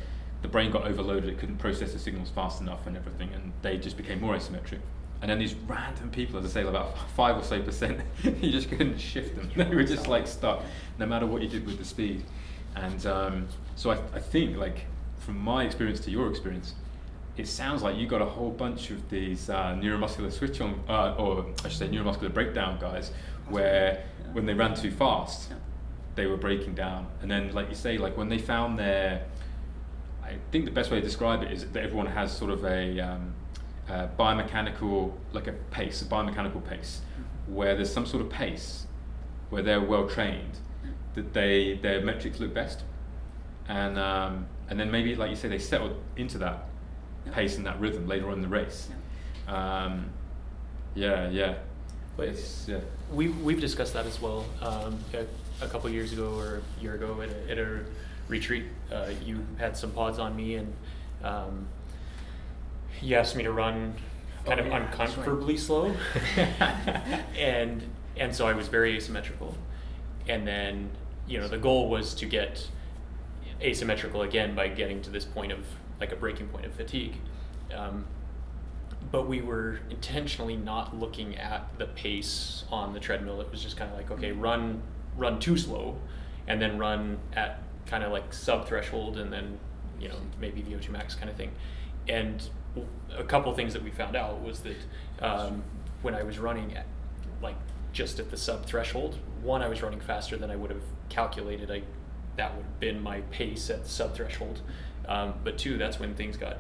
[0.42, 1.30] the brain got overloaded.
[1.30, 4.80] It couldn't process the signals fast enough and everything, and they just became more asymmetric.
[5.22, 8.70] And then these random people, as I say, about five or so percent, you just
[8.70, 9.52] couldn't shift them.
[9.70, 10.64] They were just like stuck,
[10.98, 12.24] no matter what you did with the speed.
[12.76, 14.86] And um, so I, I think, like,
[15.30, 16.74] from my experience to your experience,
[17.38, 21.14] it sounds like you got a whole bunch of these uh, neuromuscular switch on, uh,
[21.20, 23.12] or I should say neuromuscular breakdown guys,
[23.48, 24.34] where Yeah.
[24.34, 25.58] when they ran too fast, Yeah.
[26.16, 27.06] they were breaking down.
[27.22, 29.22] And then, like you say, like when they found their,
[30.24, 33.00] I think the best way to describe it is that everyone has sort of a
[33.00, 33.34] um,
[33.88, 37.02] uh, biomechanical, like a pace, a biomechanical pace,
[37.46, 38.88] where there's some sort of pace
[39.52, 40.58] where they're well trained.
[41.16, 42.84] that they their metrics look best,
[43.68, 46.66] and um, and then maybe like you say they settled into that
[47.26, 47.34] Yeah.
[47.34, 48.90] pace and that rhythm later on in the race.
[49.48, 50.10] Um,
[50.96, 51.56] yeah, yeah.
[52.18, 52.80] But It's- yeah.
[53.12, 54.46] We we've discussed that as well.
[54.62, 55.26] Um, a,
[55.66, 57.80] a couple years ago or a year ago at a, at a
[58.28, 60.74] retreat, uh, you had some pods on me and
[61.24, 61.68] um,
[63.02, 63.96] you asked me to run
[64.46, 65.10] kind Oh, of yeah, that's right.
[65.10, 65.94] uncomfortably slow,
[67.38, 67.84] and
[68.18, 69.56] and so I was very asymmetrical,
[70.28, 70.90] and then
[71.28, 72.68] you know the goal was to get
[73.62, 75.66] asymmetrical again by getting to this point of
[76.00, 77.16] like a breaking point of fatigue.
[77.76, 78.06] Um,
[79.12, 83.42] but we were intentionally not looking at the pace on the treadmill.
[83.42, 84.82] It was just kind of like, okay, run,
[85.18, 85.98] run too slow,
[86.48, 89.58] and then run at kind of like sub threshold, and then
[90.00, 91.52] you know maybe VO2 max kind of thing.
[92.08, 92.48] And
[93.18, 94.78] a couple things that we found out was that
[95.22, 95.64] um,
[96.02, 96.86] when I was running at
[97.42, 97.56] like
[97.94, 101.72] just at the sub threshold, one, I was running faster than I would have calculated.
[101.72, 101.82] I
[102.40, 104.62] that would have been my pace at the sub threshold.
[105.10, 106.58] Um, but two, that's when things got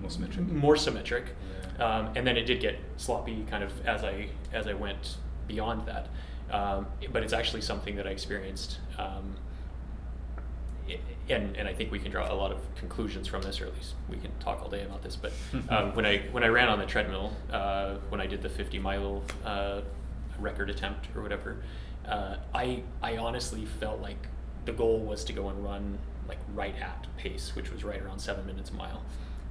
[0.00, 0.46] More symmetric.
[0.48, 1.26] more symmetric.
[1.78, 1.84] Yeah.
[1.84, 5.16] Um, and then it did get sloppy kind of as I as I went
[5.46, 6.08] beyond that.
[6.50, 8.78] Um, but it's actually something that I experienced.
[8.98, 9.36] Um,
[11.28, 13.74] and, and I think we can draw a lot of conclusions from this, or at
[13.74, 15.14] least we can talk all day about this.
[15.16, 15.32] But
[15.68, 18.78] um, when I when I ran on the treadmill, uh, when I did the 50
[18.78, 19.82] mile uh,
[20.38, 21.62] record attempt or whatever,
[22.08, 24.26] uh, I I honestly felt like
[24.64, 25.98] the goal was to go and run
[26.28, 29.02] like right at pace, which was right around seven minutes a mile.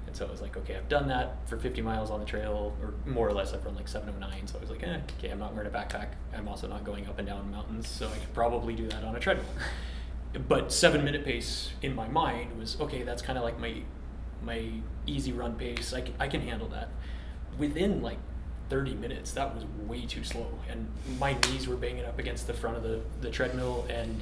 [0.08, 2.76] And so I was like, okay, I've done that for 50 miles on the trail,
[2.82, 4.48] or more or less, I've run like 709.
[4.48, 6.08] So I was like, eh, okay, I'm not wearing a backpack.
[6.36, 9.16] I'm also not going up and down mountains, so I could probably do that on
[9.16, 9.46] a treadmill.
[10.48, 13.02] But seven minute pace in my mind was okay.
[13.02, 13.82] That's kind of like my
[14.44, 14.64] my
[15.08, 15.92] easy run pace.
[15.92, 16.90] I can, I can handle that.
[17.58, 18.20] Within like
[18.70, 20.88] 30 minutes, that was way too slow, and
[21.20, 23.88] my knees were banging up against the front of the the treadmill.
[23.90, 24.22] And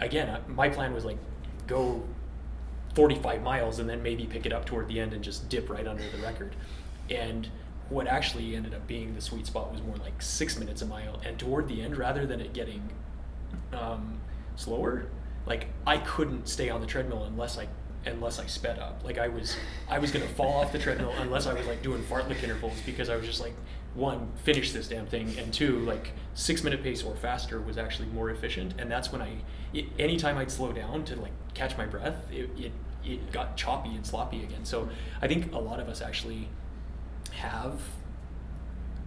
[0.00, 1.18] again, my plan was like
[1.66, 2.02] go
[2.94, 5.86] 45 miles and then maybe pick it up toward the end and just dip right
[5.86, 6.54] under the record.
[7.10, 7.48] And
[7.88, 11.20] what actually ended up being the sweet spot was more like six minutes a mile.
[11.24, 12.90] And toward the end, rather than it getting
[13.72, 14.18] um,
[14.56, 15.06] slower,
[15.46, 17.68] like I couldn't stay on the treadmill unless I
[18.04, 19.02] unless I sped up.
[19.04, 19.56] Like I was
[19.88, 23.08] I was gonna fall off the treadmill unless I was like doing fartlek intervals because
[23.08, 23.54] I was just like
[23.98, 28.08] one finish this damn thing and two like six minute pace or faster was actually
[28.08, 29.38] more efficient and that's when I
[29.74, 32.72] it, anytime I'd slow down to like catch my breath it, it
[33.04, 34.64] it got choppy and sloppy again.
[34.64, 34.88] So
[35.22, 36.48] I think a lot of us actually
[37.32, 37.80] have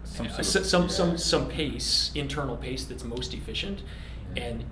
[0.03, 0.87] Some sort of- some yeah.
[0.89, 3.83] some some pace, internal pace that's most efficient,
[4.35, 4.65] and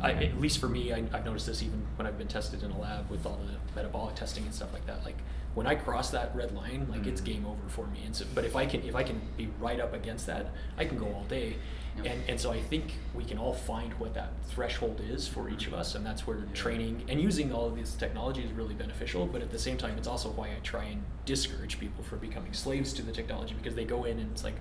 [0.00, 2.70] I, at least for me, I, I've noticed this even when I've been tested in
[2.70, 5.04] a lab with all the metabolic testing and stuff like that.
[5.04, 5.18] Like
[5.54, 7.24] when I cross that red line, like it's Mm.
[7.24, 8.02] game over for me.
[8.06, 10.46] And so, but if I can if I can be right up against that,
[10.78, 11.56] I can go all day.
[12.04, 15.66] And and so I think we can all find what that threshold is for each
[15.66, 16.44] of us, and that's where Yeah.
[16.54, 19.26] training and using all of this technology is really beneficial.
[19.26, 22.52] But at the same time, it's also why I try and discourage people from becoming
[22.52, 24.54] slaves to the technology because they go in and it's like,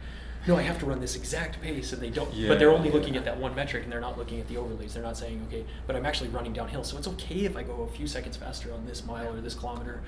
[0.47, 2.29] no, I have to run this exact pace, and they don't.
[2.47, 4.57] but they're Yeah, only looking at that one metric, and they're not looking at the
[4.57, 4.93] overlays.
[4.95, 7.83] They're not saying, okay, but I'm actually running downhill, so it's okay if I go
[7.83, 10.01] a few seconds faster on this mile or this kilometer,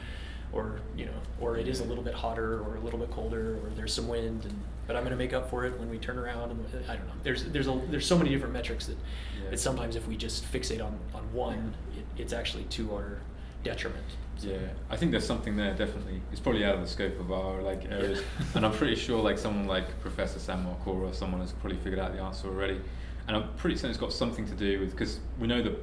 [0.54, 3.56] or you know, or it is a little bit hotter or a little bit colder,
[3.64, 4.54] or there's some wind, and
[4.88, 6.52] but I'm going to make up for it when we turn around.
[6.52, 7.14] And I don't know.
[7.24, 8.98] There's there's a there's so many different metrics that
[9.44, 9.50] Yeah.
[9.52, 13.18] that sometimes if we just fixate on on one, it, it's actually to our
[13.64, 14.04] detriment.
[14.38, 14.58] So- Yeah,
[14.90, 15.74] I think there's something there.
[15.76, 18.22] Definitely, it's probably out of the scope of our like areas,
[18.56, 22.00] and I'm pretty sure like someone like Professor Sam Marcora or someone has probably figured
[22.00, 22.82] out the answer already,
[23.28, 25.78] and I'm pretty certain it's got something to do with because we know that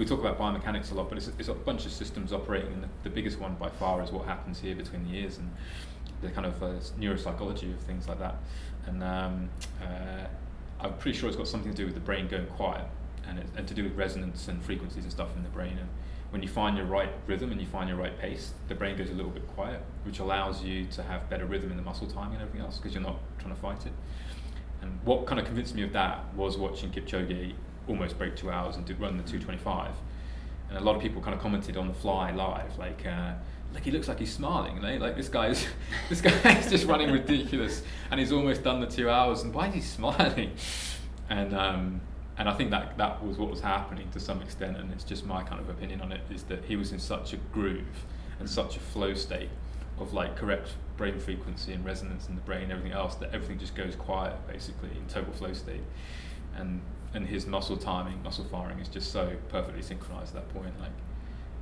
[0.00, 2.82] we talk about biomechanics a lot, but it's, it's a bunch of systems operating, and
[2.82, 5.50] the, the biggest one by far is what happens here between the ears and
[6.22, 8.36] the kind of uh, neuropsychology of things like that,
[8.86, 9.50] and um,
[9.82, 10.24] uh,
[10.80, 12.86] I'm pretty sure it's got something to do with the brain going quiet,
[13.28, 15.88] and it, and to do with resonance and frequencies and stuff in the brain, and
[16.30, 19.10] when you find your right rhythm and you find your right pace, the brain goes
[19.10, 22.34] a little bit quiet, which allows you to have better rhythm in the muscle timing
[22.34, 23.92] and everything else because you're not trying to fight it.
[24.80, 27.52] And what kind of convinced me of that was watching Kipchoge
[27.88, 29.92] almost broke two hours and did run the 225.
[30.68, 33.32] And a lot of people kind of commented on the fly live, like, uh,
[33.74, 34.96] like he looks like he's smiling, you know?
[34.96, 35.66] like this guy's
[36.08, 39.74] this guy's just running ridiculous, and he's almost done the two hours, and why is
[39.74, 40.52] he smiling?
[41.28, 42.00] And um,
[42.36, 45.26] and I think that that was what was happening to some extent, and it's just
[45.26, 48.06] my kind of opinion on it is that he was in such a groove
[48.38, 49.50] and such a flow state
[49.98, 53.74] of like correct brain frequency and resonance in the brain, everything else that everything just
[53.74, 55.82] goes quiet basically in total flow state,
[56.56, 56.80] and
[57.14, 60.90] and his muscle timing, muscle firing is just so perfectly synchronized at that point, like.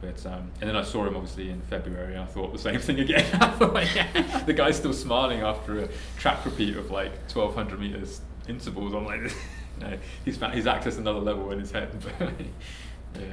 [0.00, 2.78] But um, and then I saw him obviously in February, and I thought the same
[2.78, 3.24] thing again.
[3.60, 5.88] Yeah, the guy's still smiling after a
[6.18, 8.94] track repeat of like 1,200 meters intervals.
[8.94, 9.20] I'm like,
[9.80, 11.90] no, he's fa- he's accessed another level in his head.
[13.18, 13.24] Yeah,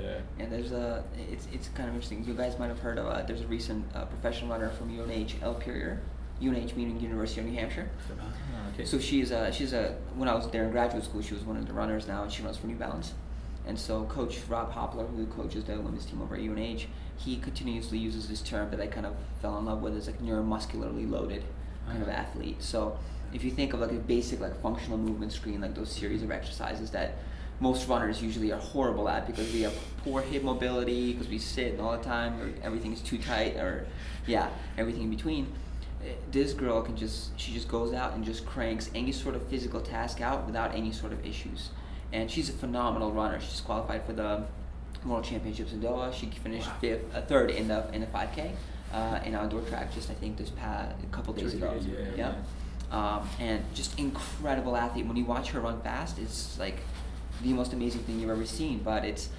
[0.00, 0.18] yeah.
[0.38, 2.24] And there's a, it's, it's kind of interesting.
[2.24, 5.34] You guys might have heard of, uh, there's a recent uh, professional runner from UNH,
[5.42, 5.54] El.
[6.42, 7.88] UNH meaning University of New Hampshire.
[8.20, 8.24] Ah,
[8.74, 8.84] okay.
[8.84, 11.56] So she's a, she's a, when I was there in graduate school, she was one
[11.56, 13.14] of the runners now, and she runs for New Balance.
[13.66, 17.96] And so Coach Rob Hoppler, who coaches the women's team over at UNH, he continuously
[17.98, 21.44] uses this term that I kind of fell in love with as like neuromuscularly loaded
[21.88, 22.12] kind of Ah.
[22.12, 22.62] athlete.
[22.62, 22.98] So
[23.32, 26.30] if you think of like a basic like functional movement screen, like those series of
[26.30, 27.16] exercises that
[27.60, 31.78] most runners usually are horrible at because we have poor hip mobility, because we sit
[31.80, 33.86] all the time, or everything is too tight, or
[34.26, 35.46] yeah, everything in between.
[36.30, 39.80] This girl can just she just goes out and just cranks any sort of physical
[39.80, 41.70] task out without any sort of issues,
[42.12, 43.40] and she's a phenomenal runner.
[43.40, 44.44] She's qualified for the
[45.04, 46.12] World Championships in Doha.
[46.12, 48.52] She finished fifth, uh, third in the in the 5K
[48.94, 51.74] uh, in outdoor track just I think this past a couple days ago.
[51.74, 52.34] days, yeah, yeah.
[52.90, 55.06] Um, and just incredible athlete.
[55.06, 56.78] When you watch her run fast, it's like
[57.42, 58.78] the most amazing thing you've ever seen.
[58.84, 59.30] But it's,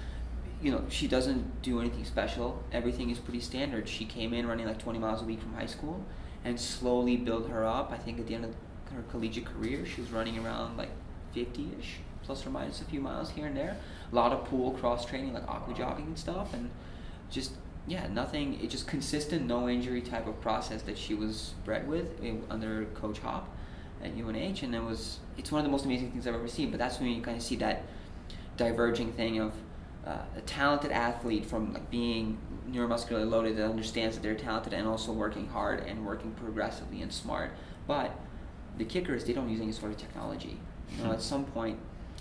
[0.62, 2.62] you know, she doesn't do anything special.
[2.70, 3.88] Everything is pretty standard.
[3.88, 6.04] She came in running like 20 miles a week from high school,
[6.46, 7.90] and slowly build her up.
[7.90, 8.54] I think at the end of
[8.94, 10.90] her collegiate career, she was running around like
[11.34, 13.76] 50ish, plus or minus a few miles here and there.
[14.12, 16.70] A lot of pool cross training, like aqua jogging and stuff, and
[17.30, 17.52] just
[17.88, 18.60] yeah, nothing.
[18.62, 22.84] It just consistent, no injury type of process that she was bred with eh, under
[22.94, 23.48] Coach Hop
[24.00, 26.70] at UNH, and it was it's one of the most amazing things I've ever seen.
[26.70, 27.82] But that's when you kind of see that
[28.56, 29.52] diverging thing of
[30.06, 32.38] uh, a talented athlete from like being
[32.70, 37.12] neuromuscularly loaded that understands that they're talented and also working hard and working progressively and
[37.12, 37.50] smart.
[37.86, 38.16] But
[38.78, 40.58] the kicker is they don't use any sort of technology.
[40.96, 41.14] You know, Hmm.
[41.14, 41.78] at some point,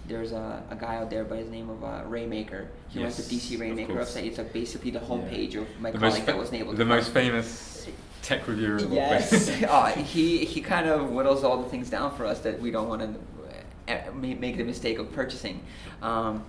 [0.08, 2.68] there's a, a guy out there by the name of uh, Rainmaker.
[2.90, 4.26] He runs the Yes, DC Rainmaker website.
[4.26, 5.06] It's like basically the Yeah.
[5.08, 6.78] homepage of my the colleague most that wasn't able to.
[6.78, 7.88] the most famous
[8.22, 8.80] tech reviewer.
[8.90, 12.72] Yes, uh, he he kind of whittles all the things down for us that we
[12.72, 15.62] don't want to make the mistake of purchasing.
[16.02, 16.44] Um,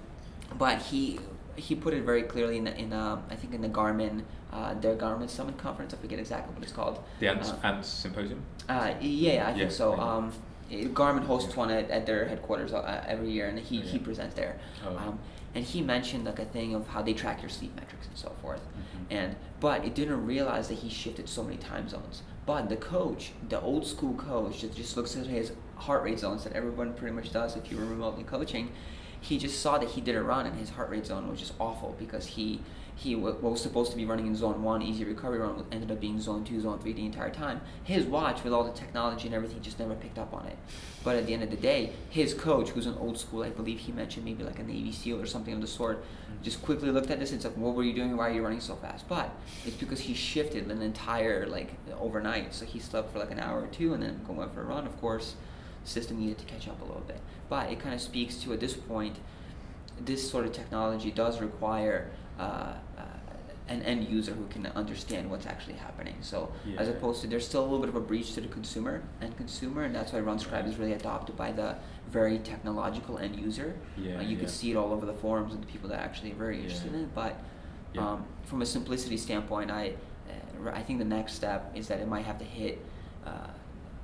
[0.58, 1.18] but he
[1.56, 4.74] he put it very clearly in the, in uh, I think in the Garmin uh,
[4.74, 5.94] their Garmin Summit conference.
[5.94, 7.02] I forget exactly what it's called.
[7.20, 8.42] the Ants, Uh, Ants Symposium.
[8.68, 9.94] uh, yeah, I Yeah, think so.
[9.96, 10.02] yeah.
[10.02, 10.32] Um,
[10.70, 13.98] eh, Garmin hosts one at, at their headquarters uh, every year, and he, Oh, he
[13.98, 14.58] presents there.
[14.86, 14.96] Oh.
[14.96, 15.18] Um,
[15.54, 18.30] and he mentioned like a thing of how they track your sleep metrics and so
[18.42, 18.60] forth.
[18.60, 19.06] Mhm.
[19.18, 22.22] And but it didn't realize that he shifted so many time zones.
[22.44, 26.44] But the coach, the old school coach, just, just looks at his heart rate zones
[26.44, 28.70] that everyone pretty much does if you were remotely coaching.
[29.20, 31.54] He just saw that he did a run and his heart rate zone was just
[31.58, 32.60] awful because he
[32.96, 36.00] he what was supposed to be running in zone one, easy recovery run, ended up
[36.00, 37.60] being zone two, zone three the entire time.
[37.84, 40.56] His watch, with all the technology and everything, just never picked up on it.
[41.04, 43.80] But at the end of the day, his coach, who's an old school, I believe
[43.80, 46.42] he mentioned maybe like a Navy SEAL or something of the sort, mm-hmm.
[46.42, 48.16] just quickly looked at this and said, "What were you doing?
[48.16, 49.30] Why are you running so fast?" But
[49.66, 52.54] it's because he shifted an entire like overnight.
[52.54, 54.86] So he slept for like an hour or two and then went for a run.
[54.86, 55.34] Of course,
[55.86, 57.20] system needed to catch up a little bit.
[57.48, 59.16] But it kind of speaks to at this point
[60.00, 63.02] this sort of technology does require uh, uh,
[63.68, 66.14] an end user who can understand what's actually happening.
[66.20, 69.02] So as opposed to there's still a little bit of a breach to the consumer
[69.20, 71.76] and consumer, and that's why RunScribe is really adopted by the
[72.10, 73.74] very technological end user.
[73.96, 74.40] Yeah, uh, you yeah.
[74.40, 76.92] can see it all over the forums and the people that are actually very interested
[76.92, 76.98] Yeah.
[76.98, 77.14] in it.
[77.14, 77.40] But
[77.92, 78.12] Yeah.
[78.12, 79.94] um, from a simplicity standpoint, I
[80.28, 82.84] uh, I think the next step is that it might have to hit.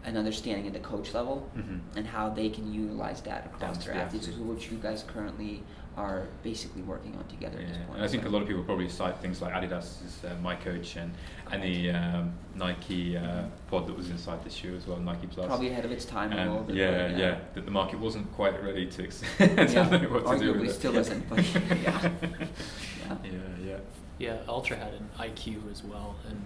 [0.05, 1.80] An understanding at the coach level Mhm.
[1.96, 4.46] and how they can utilize that across Down their the athletes, athlete.
[4.46, 5.62] which you guys currently
[5.96, 7.96] are basically working on together at this point.
[7.96, 11.12] and I think a lot of people probably cite things like Adidas's uh, miCoach and
[11.53, 15.46] and the um, Nike uh, pod that was inside the shoe as well, Nike Plus.
[15.46, 18.61] Probably ahead of its time a And yeah, but, yeah, that the market wasn't quite
[18.64, 20.72] ready to, ex- Yeah, to know what to do arguably with it.
[20.72, 21.44] still isn't, but
[21.82, 22.11] yeah.
[22.22, 23.16] Yeah.
[23.24, 23.30] yeah,
[23.64, 23.76] yeah.
[24.18, 26.40] Yeah, Altra had an IQ as well, and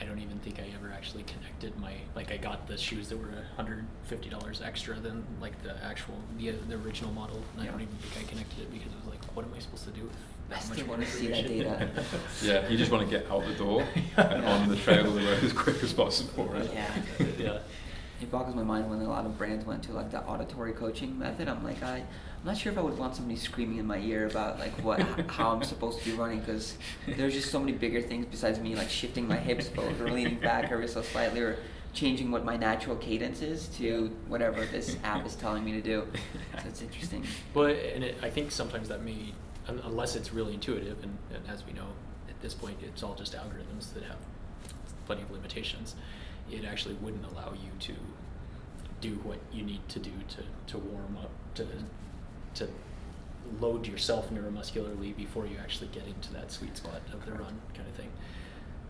[0.00, 3.16] I don't even think I ever actually connected my like I got the shoes that
[3.16, 7.70] were hundred fifty dollars extra than like the actual the the original model, and I
[7.70, 9.90] don't even think I connected it because it was like, what am I supposed to
[9.90, 10.02] do?
[10.02, 10.16] With
[10.50, 11.88] I that still much wanna see that data.
[12.42, 13.82] yeah, you just want to get out the door
[14.16, 14.52] and Yeah.
[14.52, 16.70] on the trail of the road as quick as possible, right?
[16.72, 16.94] Yeah.
[17.38, 17.58] yeah.
[18.20, 21.18] It boggles my mind when a lot of brands went to like the auditory coaching
[21.18, 21.48] method.
[21.48, 22.04] I'm like, I,
[22.44, 25.00] I'm not sure if I would want somebody screaming in my ear about like what,
[25.30, 26.76] how I'm supposed to be running because
[27.16, 30.38] there's just so many bigger things besides me like shifting my hips both or leaning
[30.40, 31.56] back ever so slightly or
[31.94, 36.06] changing what my natural cadence is to whatever this app is telling me to do.
[36.60, 37.24] So it's interesting.
[37.54, 39.32] Well, and it, I think sometimes that may,
[39.66, 41.86] unless it's really intuitive, and, and as we know,
[42.28, 44.18] at this point, it's all just algorithms that have
[45.06, 45.94] plenty of limitations.
[46.52, 47.94] It actually wouldn't allow you to
[49.00, 51.66] do what you need to do to, to warm up, to,
[52.54, 52.68] to
[53.60, 57.88] load yourself neuromuscularly before you actually get into that sweet spot of the run kind
[57.88, 58.10] of thing.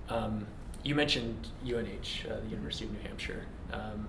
[0.08, 0.46] Um,
[0.82, 3.42] you mentioned UNH, uh, the University of New Hampshire.
[3.72, 4.08] Um,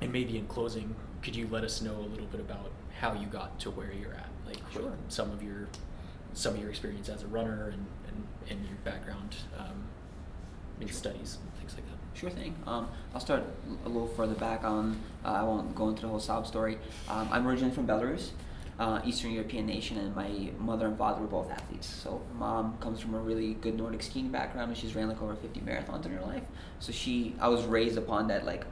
[0.00, 3.26] and maybe in closing, could you let us know a little bit about how you
[3.26, 4.28] got to where you're at?
[4.46, 4.92] Like Sure.
[5.08, 5.68] some of your
[6.34, 9.82] some of your experience as a runner and, and, and your background um,
[10.80, 11.96] in studies and things like that.
[12.18, 12.54] Sure thing.
[12.66, 13.42] Um, I'll start
[13.84, 15.00] a little further back on.
[15.24, 16.78] Uh, I won't go into the whole sob story.
[17.08, 18.30] Um, I'm originally from Belarus,
[18.78, 21.86] uh, Eastern European nation, and my mother and father were both athletes.
[21.86, 25.34] So mom comes from a really good Nordic skiing background, and she's ran like over
[25.34, 26.44] 50 marathons in her life.
[26.78, 28.64] So she, I was raised upon that like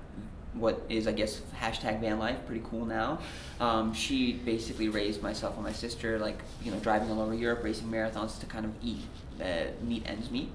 [0.59, 3.19] what is I guess hashtag van life, pretty cool now.
[3.61, 7.63] Um, she basically raised myself and my sister like you know driving all over Europe,
[7.63, 9.03] racing marathons to kind of eat,
[9.41, 10.51] uh, meet ends meet,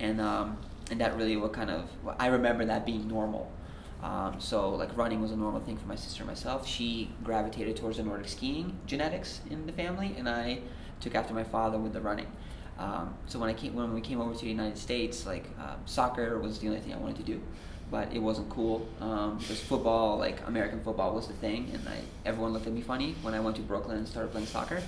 [0.00, 0.58] and um,
[0.90, 3.50] and that really what kind of I remember that being normal.
[4.02, 6.66] Um, so like running was a normal thing for my sister and myself.
[6.66, 10.60] She gravitated towards the Nordic skiing genetics in the family, and I
[11.00, 12.26] took after my father with the running.
[12.78, 15.76] Um, so when I came when we came over to the United States, like um,
[15.86, 17.40] soccer was the only thing I wanted to do,
[17.90, 21.98] but it wasn't cool um, because football, like American football, was the thing, and I
[22.24, 24.82] everyone looked at me funny when I went to Brooklyn and started playing soccer.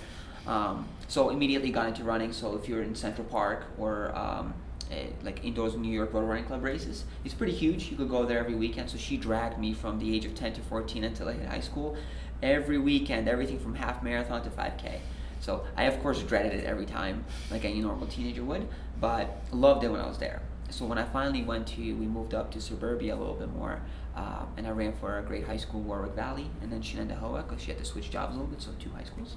[0.46, 2.32] Um, so immediately got into running.
[2.32, 4.14] So if you're in Central Park or
[5.22, 7.90] like indoors New York Road Running Club races, it's pretty huge.
[7.90, 8.90] You could go there every weekend.
[8.90, 11.60] So she dragged me from the age of 10 to 14 until I hit high
[11.60, 11.96] school.
[12.42, 14.98] Every weekend, everything from half marathon to 5K.
[15.40, 18.66] So I of course dreaded it every time, like any normal teenager would,
[19.00, 20.40] but loved it when I was there.
[20.70, 23.82] So when I finally went to, we moved up to suburbia a little bit more,
[24.16, 27.62] uh, and I ran for a great high school, Warwick Valley, and then Shenandoah, because
[27.62, 29.36] she had to switch jobs a little bit, so two high schools.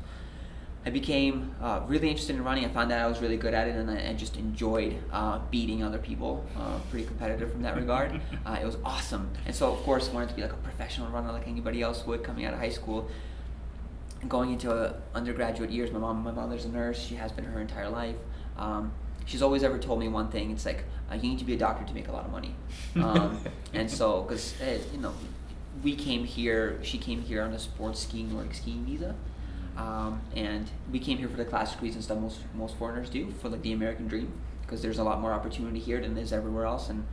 [0.87, 2.63] I became uh, really interested in running.
[2.63, 5.39] I found out I was really good at it, and I, I just enjoyed uh,
[5.51, 6.45] beating other people.
[6.57, 8.21] Uh, pretty competitive from that regard.
[8.45, 11.33] Uh, it was awesome, and so of course wanted to be like a professional runner,
[11.33, 13.09] like anybody else would coming out of high school.
[14.21, 16.97] And going into uh, undergraduate years, my mom, my mother's a nurse.
[16.97, 18.15] She has been her entire life.
[18.57, 18.93] Um,
[19.25, 20.51] she's always ever told me one thing.
[20.51, 22.55] It's like uh, you need to be a doctor to make a lot of money.
[22.95, 23.41] Um,
[23.73, 25.13] and so, because uh, you know,
[25.83, 26.79] we came here.
[26.83, 29.13] She came here on a sports skiing, Nordic skiing visa.
[29.77, 33.49] Um, and we came here for the classic reasons that most most foreigners do for
[33.49, 36.89] like the American dream, because there's a lot more opportunity here than there's everywhere else,
[36.89, 37.05] and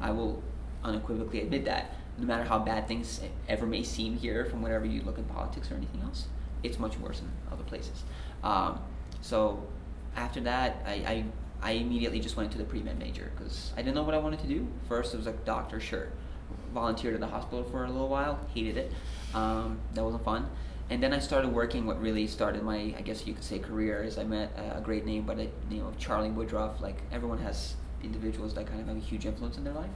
[0.00, 0.42] I will
[0.84, 1.96] unequivocally admit that.
[2.18, 5.70] No matter how bad things ever may seem here, from whenever you look in politics
[5.70, 6.26] or anything else,
[6.62, 8.04] it's much worse in other places.
[8.44, 8.78] Um,
[9.22, 9.66] so
[10.14, 11.24] after that, I, I
[11.62, 14.18] I immediately just went to the pre med major because I didn't know what I
[14.18, 14.68] wanted to do.
[14.88, 16.08] First, it was like doctor, sure.
[16.72, 18.92] Volunteered at the hospital for a little while, hated it.
[19.34, 20.48] Um, that wasn't fun
[20.92, 21.86] and then I started working.
[21.86, 25.06] What really started my, I guess you could say, career is I met a great
[25.06, 26.82] name by the name of Charlie Woodruff.
[26.82, 29.88] Like everyone has individuals that kind of have a huge influence in their life,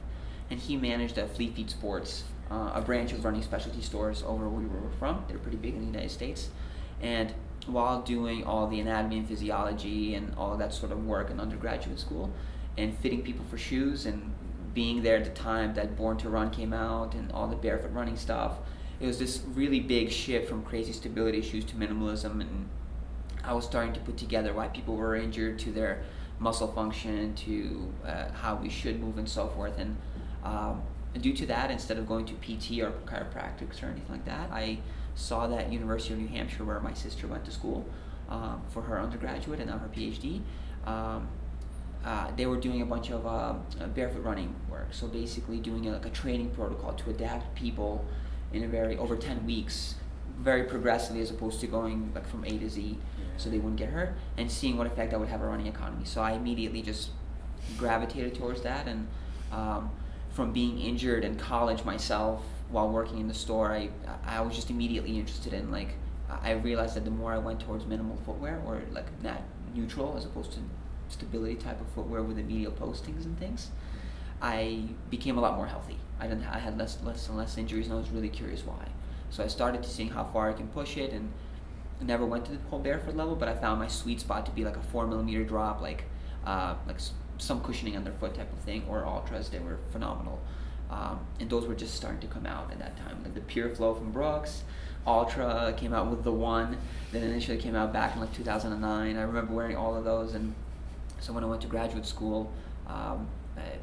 [0.48, 4.48] and he managed a Fleet Feet Sports, uh, a branch of running specialty stores over
[4.48, 5.22] where we were from.
[5.28, 6.48] They're pretty big in the United States,
[7.02, 7.34] and
[7.66, 12.00] while doing all the anatomy and physiology and all that sort of work in undergraduate
[12.00, 12.32] school,
[12.78, 14.32] and fitting people for shoes and
[14.72, 17.92] being there at the time that Born to Run came out and all the barefoot
[17.92, 18.52] running stuff
[19.00, 22.68] it was this really big shift from crazy stability issues to minimalism and
[23.44, 26.02] i was starting to put together why people were injured to their
[26.38, 29.78] muscle function to uh, how we should move and so forth.
[29.78, 29.96] And
[30.44, 30.82] um,
[31.18, 34.78] due to that instead of going to pt or chiropractics or anything like that i
[35.14, 37.86] saw that university of new hampshire where my sister went to school
[38.28, 40.42] um, for her undergraduate and now her phd
[40.84, 41.26] um,
[42.04, 43.54] uh, they were doing a bunch of uh,
[43.88, 44.86] barefoot running work.
[44.92, 48.04] So basically doing a, like a training protocol to adapt people
[48.56, 49.94] in a very over 10 weeks
[50.38, 52.98] very progressively as opposed to going like from A to Z
[53.36, 56.04] so they wouldn't get hurt and seeing what effect that would have on running economy.
[56.04, 57.10] So I immediately just
[57.76, 59.06] gravitated towards that and
[59.52, 59.90] um,
[60.30, 63.90] from being injured in college myself while working in the store, I,
[64.24, 65.94] I was just immediately interested in like,
[66.28, 69.44] I realized that the more I went towards minimal footwear or like that
[69.74, 70.58] neutral as opposed to
[71.08, 73.70] stability type of footwear with the medial postings and things,
[74.42, 75.98] I became a lot more healthy.
[76.20, 76.44] I didn't.
[76.44, 78.88] I had less, less and less injuries, and I was really curious why.
[79.30, 81.32] So I started to seeing how far I can push it, and
[82.00, 84.64] never went to the whole barefoot level, but I found my sweet spot to be
[84.64, 86.04] like a four millimeter drop, like
[86.44, 86.98] uh, like
[87.38, 89.50] some cushioning underfoot type of thing, or Altras.
[89.50, 90.40] They were phenomenal,
[90.90, 93.22] um, and those were just starting to come out at that time.
[93.22, 94.62] Like the Pure Flow from Brooks,
[95.06, 96.78] Altra came out with the one
[97.12, 99.16] that initially came out back in like 2009.
[99.16, 100.54] I remember wearing all of those, and
[101.20, 102.52] so when I went to graduate school.
[102.86, 103.26] Um,
[103.56, 103.78] I,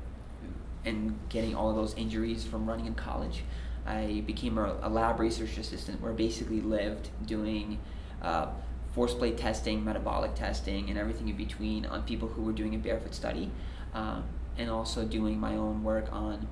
[0.85, 3.43] and getting all of those injuries from running in college.
[3.85, 7.79] I became a, a lab research assistant where I basically lived doing
[8.21, 8.47] uh,
[8.93, 12.77] force plate testing, metabolic testing, and everything in between on people who were doing a
[12.77, 13.51] barefoot study,
[13.93, 14.23] um,
[14.57, 16.47] and also doing my own work on.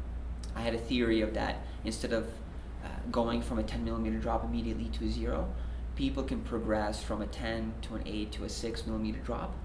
[0.55, 2.25] I had a theory of that instead of
[2.83, 5.47] uh, going from a 10 millimeter drop immediately to a zero,
[5.95, 9.55] people can progress from a 10 to an 8 to a 6 millimeter drop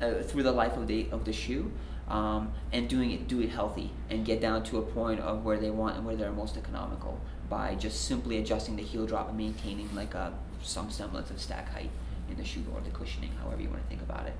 [0.00, 1.72] uh, through the life of the of the shoe
[2.08, 5.58] um, and doing it do it healthy and get down to a point of where
[5.58, 9.38] they want and where they're most economical by just simply adjusting the heel drop and
[9.38, 10.32] maintaining like a
[10.62, 11.90] some semblance of stack height
[12.30, 14.34] in the shoe or the cushioning, however you want to think about it.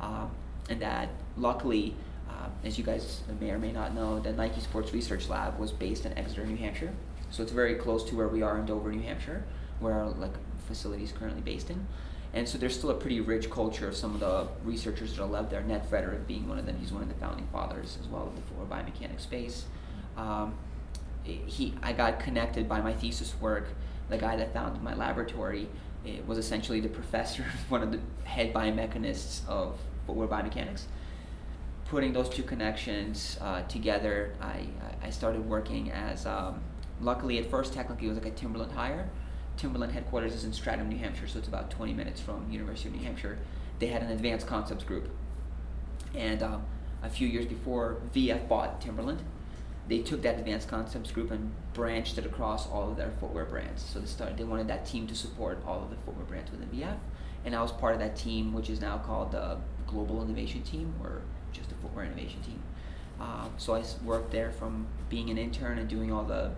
[0.00, 0.30] Um,
[0.68, 1.94] and that luckily,
[2.28, 5.72] uh, as you guys may or may not know, the Nike Sports Research Lab was
[5.72, 6.92] based in Exeter, New Hampshire.
[7.30, 9.44] So it's very close to where we are in Dover, New Hampshire,
[9.80, 10.34] where our like
[10.68, 11.86] facility is currently based in.
[12.34, 15.28] And so there's still a pretty rich culture of some of the researchers that are
[15.28, 15.62] left there.
[15.62, 16.78] Ned Frederick being one of them.
[16.78, 19.64] He's one of the founding fathers as well of the footwear biomechanics space.
[20.16, 20.54] Um,
[21.24, 23.68] he, I got connected by my thesis work.
[24.08, 25.68] The guy that founded my laboratory
[26.04, 30.82] it was essentially the professor, one of the head biomechanists of footwear biomechanics.
[31.86, 34.66] Putting those two connections uh, together, I,
[35.02, 36.60] I started working as, um,
[37.00, 39.08] luckily at first technically it was like a Timberland hire.
[39.56, 42.96] Timberland headquarters is in Stratham, New Hampshire, so it's about 20 minutes from University of
[42.96, 43.38] New Hampshire.
[43.78, 45.08] They had an advanced concepts group.
[46.14, 46.64] And um,
[47.02, 49.22] a few years before VF bought Timberland,
[49.88, 53.82] they took that advanced concepts group and branched it across all of their footwear brands.
[53.82, 56.68] So they started, they wanted that team to support all of the footwear brands within
[56.68, 56.96] VF,
[57.44, 60.94] and I was part of that team, which is now called the Global Innovation Team
[61.02, 61.22] or
[61.52, 62.62] just the Footwear Innovation Team.
[63.20, 66.52] Um, so I worked there from being an intern and doing all the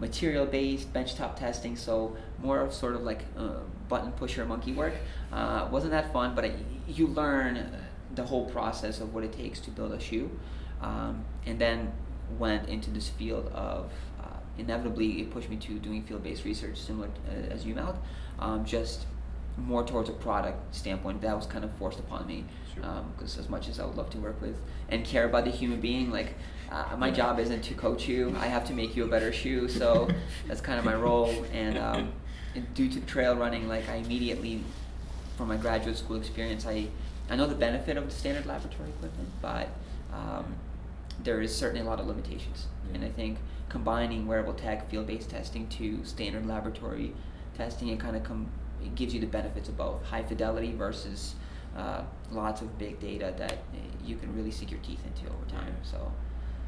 [0.00, 1.76] material-based benchtop testing.
[1.76, 4.94] So more of sort of like uh, button pusher monkey work.
[5.32, 6.52] Uh, wasn't that fun, but I,
[6.86, 7.72] you learn
[8.14, 10.30] the whole process of what it takes to build a shoe,
[10.80, 11.92] um, and then
[12.38, 13.90] went into this field of
[14.20, 14.26] uh,
[14.58, 17.96] inevitably it pushed me to doing field-based research similar to, uh, as UMALT,
[18.38, 19.06] um, just
[19.56, 21.20] more towards a product standpoint.
[21.22, 22.44] That was kind of forced upon me
[22.74, 23.40] because Sure.
[23.40, 24.60] um, as much as I would love to work with
[24.90, 26.34] and care about the human being, like
[26.70, 28.34] uh, my job isn't to coach you.
[28.38, 29.68] I have to make you a better shoe.
[29.68, 30.08] So
[30.46, 31.44] that's kind of my role.
[31.52, 32.12] And, um,
[32.54, 34.62] and due to trail running, like I immediately,
[35.36, 36.88] from my graduate school experience, I
[37.28, 39.68] I know the benefit of the standard laboratory equipment, but
[40.12, 40.54] um,
[41.22, 42.66] there is certainly a lot of limitations.
[42.94, 43.38] And I think
[43.68, 47.12] combining wearable tech, field-based testing to standard laboratory
[47.56, 48.48] testing, it kind of com-
[48.82, 51.34] it gives you the benefits of both high fidelity versus
[51.76, 55.44] uh, lots of big data that uh, you can really sink your teeth into over
[55.48, 55.74] time.
[55.82, 56.12] So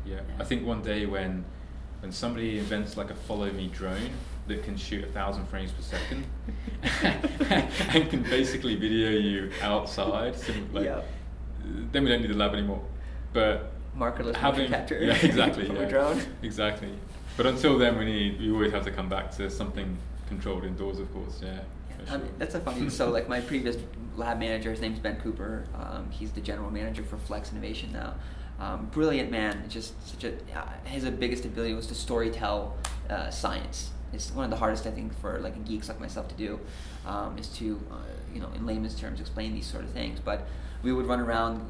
[0.08, 0.20] Yeah.
[0.38, 1.44] I think one day when
[2.00, 4.10] when somebody invents like a follow me drone
[4.46, 6.24] that can shoot a thousand frames per second
[7.94, 11.08] and can basically video you outside, sim- like, Yep.
[11.92, 12.82] then we don't need the lab anymore.
[13.32, 14.98] But markerless having capture.
[15.02, 16.22] yeah exactly from yeah, a drone.
[16.42, 16.92] exactly.
[17.36, 19.96] But until then, we need we always have to come back to something
[20.28, 21.40] controlled indoors, of course.
[21.42, 21.60] Yeah,
[21.98, 22.20] mean, sure.
[22.38, 22.88] that's a funny.
[22.90, 23.76] So, like my previous
[24.16, 25.64] lab manager, his name's Ben Cooper.
[25.74, 28.14] Um, he's the general manager for Flex Innovation now.
[28.58, 29.64] Um, brilliant man.
[29.68, 30.32] Just such a.
[30.56, 32.72] Uh, his biggest ability was to storytell
[33.08, 33.90] uh, science.
[34.12, 36.58] It's one of the hardest I think for like geeks like myself to do,
[37.06, 37.96] um, is to, uh,
[38.32, 40.18] you know, in layman's terms, explain these sort of things.
[40.18, 40.48] But
[40.82, 41.60] we would run around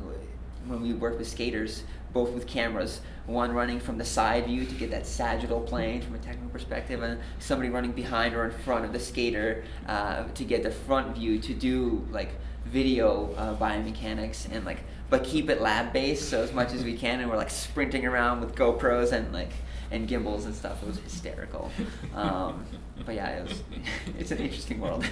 [0.66, 1.82] when we worked with skaters,
[2.12, 6.14] both with cameras, one running from the side view to get that sagittal plane from
[6.14, 10.44] a technical perspective, and somebody running behind or in front of the skater uh, to
[10.44, 12.30] get the front view to do like
[12.66, 14.78] video uh, biomechanics and like,
[15.10, 18.06] but keep it lab based so as much as we can, and we're like sprinting
[18.06, 19.52] around with GoPros and like
[19.90, 20.82] and gimbals and stuff.
[20.82, 21.70] It was hysterical.
[22.14, 22.64] Um,
[23.06, 23.62] but yeah, it was.
[24.18, 25.04] It's an interesting world.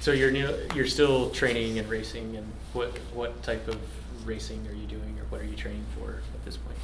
[0.00, 3.78] So you're new, you're still training and racing, and what what type of
[4.26, 6.76] racing are you doing, or what are you training for at this point?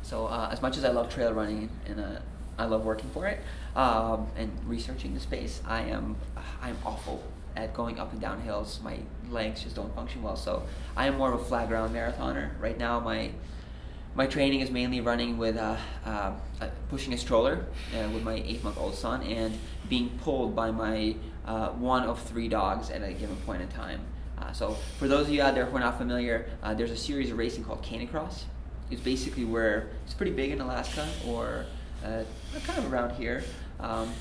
[0.00, 2.20] So uh, as much as I love trail running and uh,
[2.58, 3.40] I love working for it
[3.76, 6.16] um, and researching the space, I am
[6.62, 7.22] I'm awful
[7.56, 8.80] at going up and down hills.
[8.82, 8.98] My
[9.30, 10.36] legs just don't function well.
[10.36, 10.64] So
[10.96, 12.50] I am more of a flat ground marathoner.
[12.60, 13.30] Right now, my
[14.16, 16.32] my training is mainly running with uh, uh,
[16.88, 19.58] pushing a stroller uh, with my eight month old son and
[19.88, 24.00] being pulled by my uh, one of three dogs at a given point in time.
[24.52, 27.38] So for those of you out there who are not familiar, there's a series of
[27.38, 28.42] racing called Canicross.
[28.90, 31.64] It's basically where it's pretty big in Alaska or
[32.02, 33.42] kind of around here,
[33.80, 34.12] um,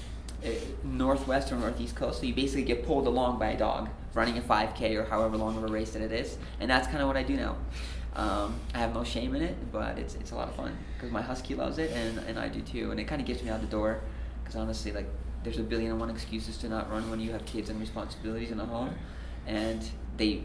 [0.84, 2.20] northwest or northeast coast.
[2.20, 5.58] So you basically get pulled along by a dog running a 5K or however long
[5.58, 7.56] of a race that it is, and that's kind of what I do now.
[8.16, 11.12] Um, I have no shame in it, but it's, it's a lot of fun because
[11.12, 13.50] my husky loves it and, and I do too, and it kind of gets me
[13.50, 14.02] out the door.
[14.44, 15.08] Because honestly, like
[15.44, 18.52] there's a billion and one excuses to not run when you have kids and responsibilities
[18.52, 18.94] in a home,
[19.48, 19.84] and
[20.18, 20.44] they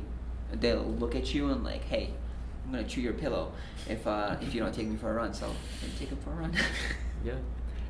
[0.53, 2.15] they'll look at you and like, hey,
[2.65, 3.53] I'm gonna chew your pillow
[3.87, 5.35] if uh, if you don't take me for a run.
[5.35, 5.53] So
[5.99, 6.53] take him for a run.
[7.25, 7.35] Yeah,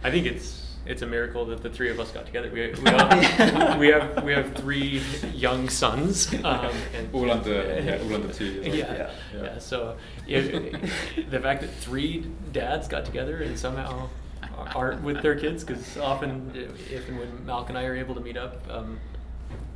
[0.03, 2.51] I think it's it's a miracle that the three of us got together.
[2.53, 5.03] We we, all, we have we have three
[5.35, 7.53] young sons, um, and All under-
[7.85, 8.75] yeah, all under two years old.
[8.77, 9.11] Yeah, Yeah.
[9.35, 9.43] yeah.
[9.43, 9.59] Yeah.
[9.59, 9.97] So
[10.27, 14.09] if, the fact that three dads got together and somehow
[14.75, 16.51] aren't with their kids, because often
[16.91, 18.99] if and when Malk and I are able to meet up, um,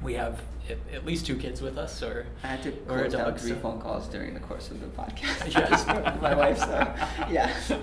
[0.02, 3.00] we have at, at least two kids with us, or I had to or a
[3.08, 5.52] close down three so- phone calls during the course of the podcast.
[5.52, 5.68] Yeah.
[5.68, 6.94] Just for my wife, so
[7.30, 7.52] yeah.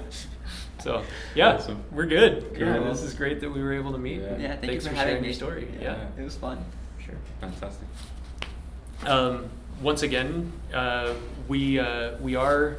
[0.82, 1.04] So
[1.36, 1.84] yeah, Awesome.
[1.92, 2.54] we're good.
[2.56, 2.68] Cool.
[2.68, 4.22] Yeah, this is great that we were able to meet.
[4.22, 4.38] Yeah.
[4.38, 5.28] Yeah, thank Thanks you for, for having sharing me.
[5.28, 5.68] your story.
[5.82, 6.08] Yeah.
[6.18, 6.64] it was fun.
[7.06, 7.16] Sure.
[7.42, 7.88] Fantastic.
[9.06, 9.50] Um,
[9.82, 11.14] once again, uh,
[11.48, 12.78] we uh, we are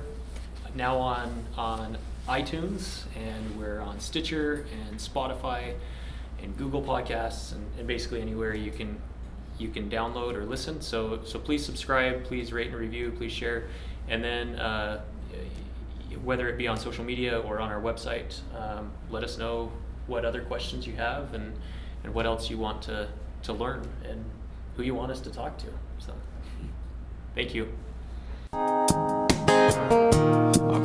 [0.74, 1.98] now on on
[2.28, 5.74] iTunes and we're on Stitcher and Spotify
[6.43, 8.98] and Google Podcasts and, and basically anywhere you can
[9.59, 10.81] you can download or listen.
[10.81, 13.64] So so please subscribe, please rate and review, please share,
[14.09, 15.01] and then uh,
[16.24, 19.73] whether it be on social media or on our website, um, let us know
[20.07, 21.53] what other questions you have and
[22.03, 23.09] and what else you want to
[23.43, 24.24] to learn and
[24.77, 25.66] who you want us to talk to.
[25.99, 26.12] So
[27.35, 27.69] thank you.
[28.53, 29.27] I'll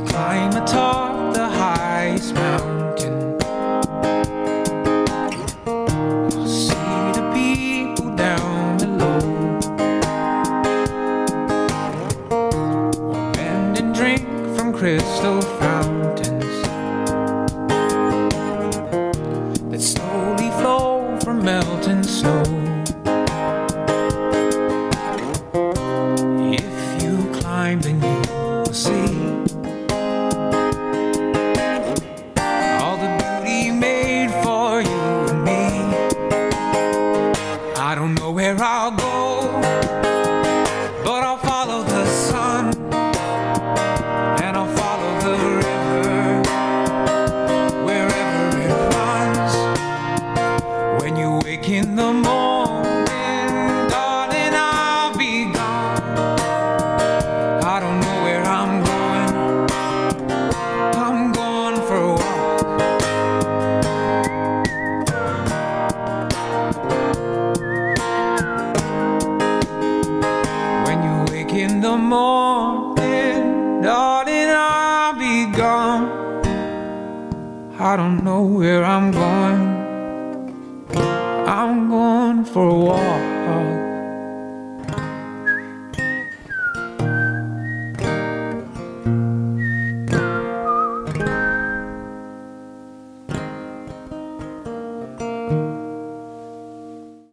[0.07, 2.84] climb atop the highest mountain.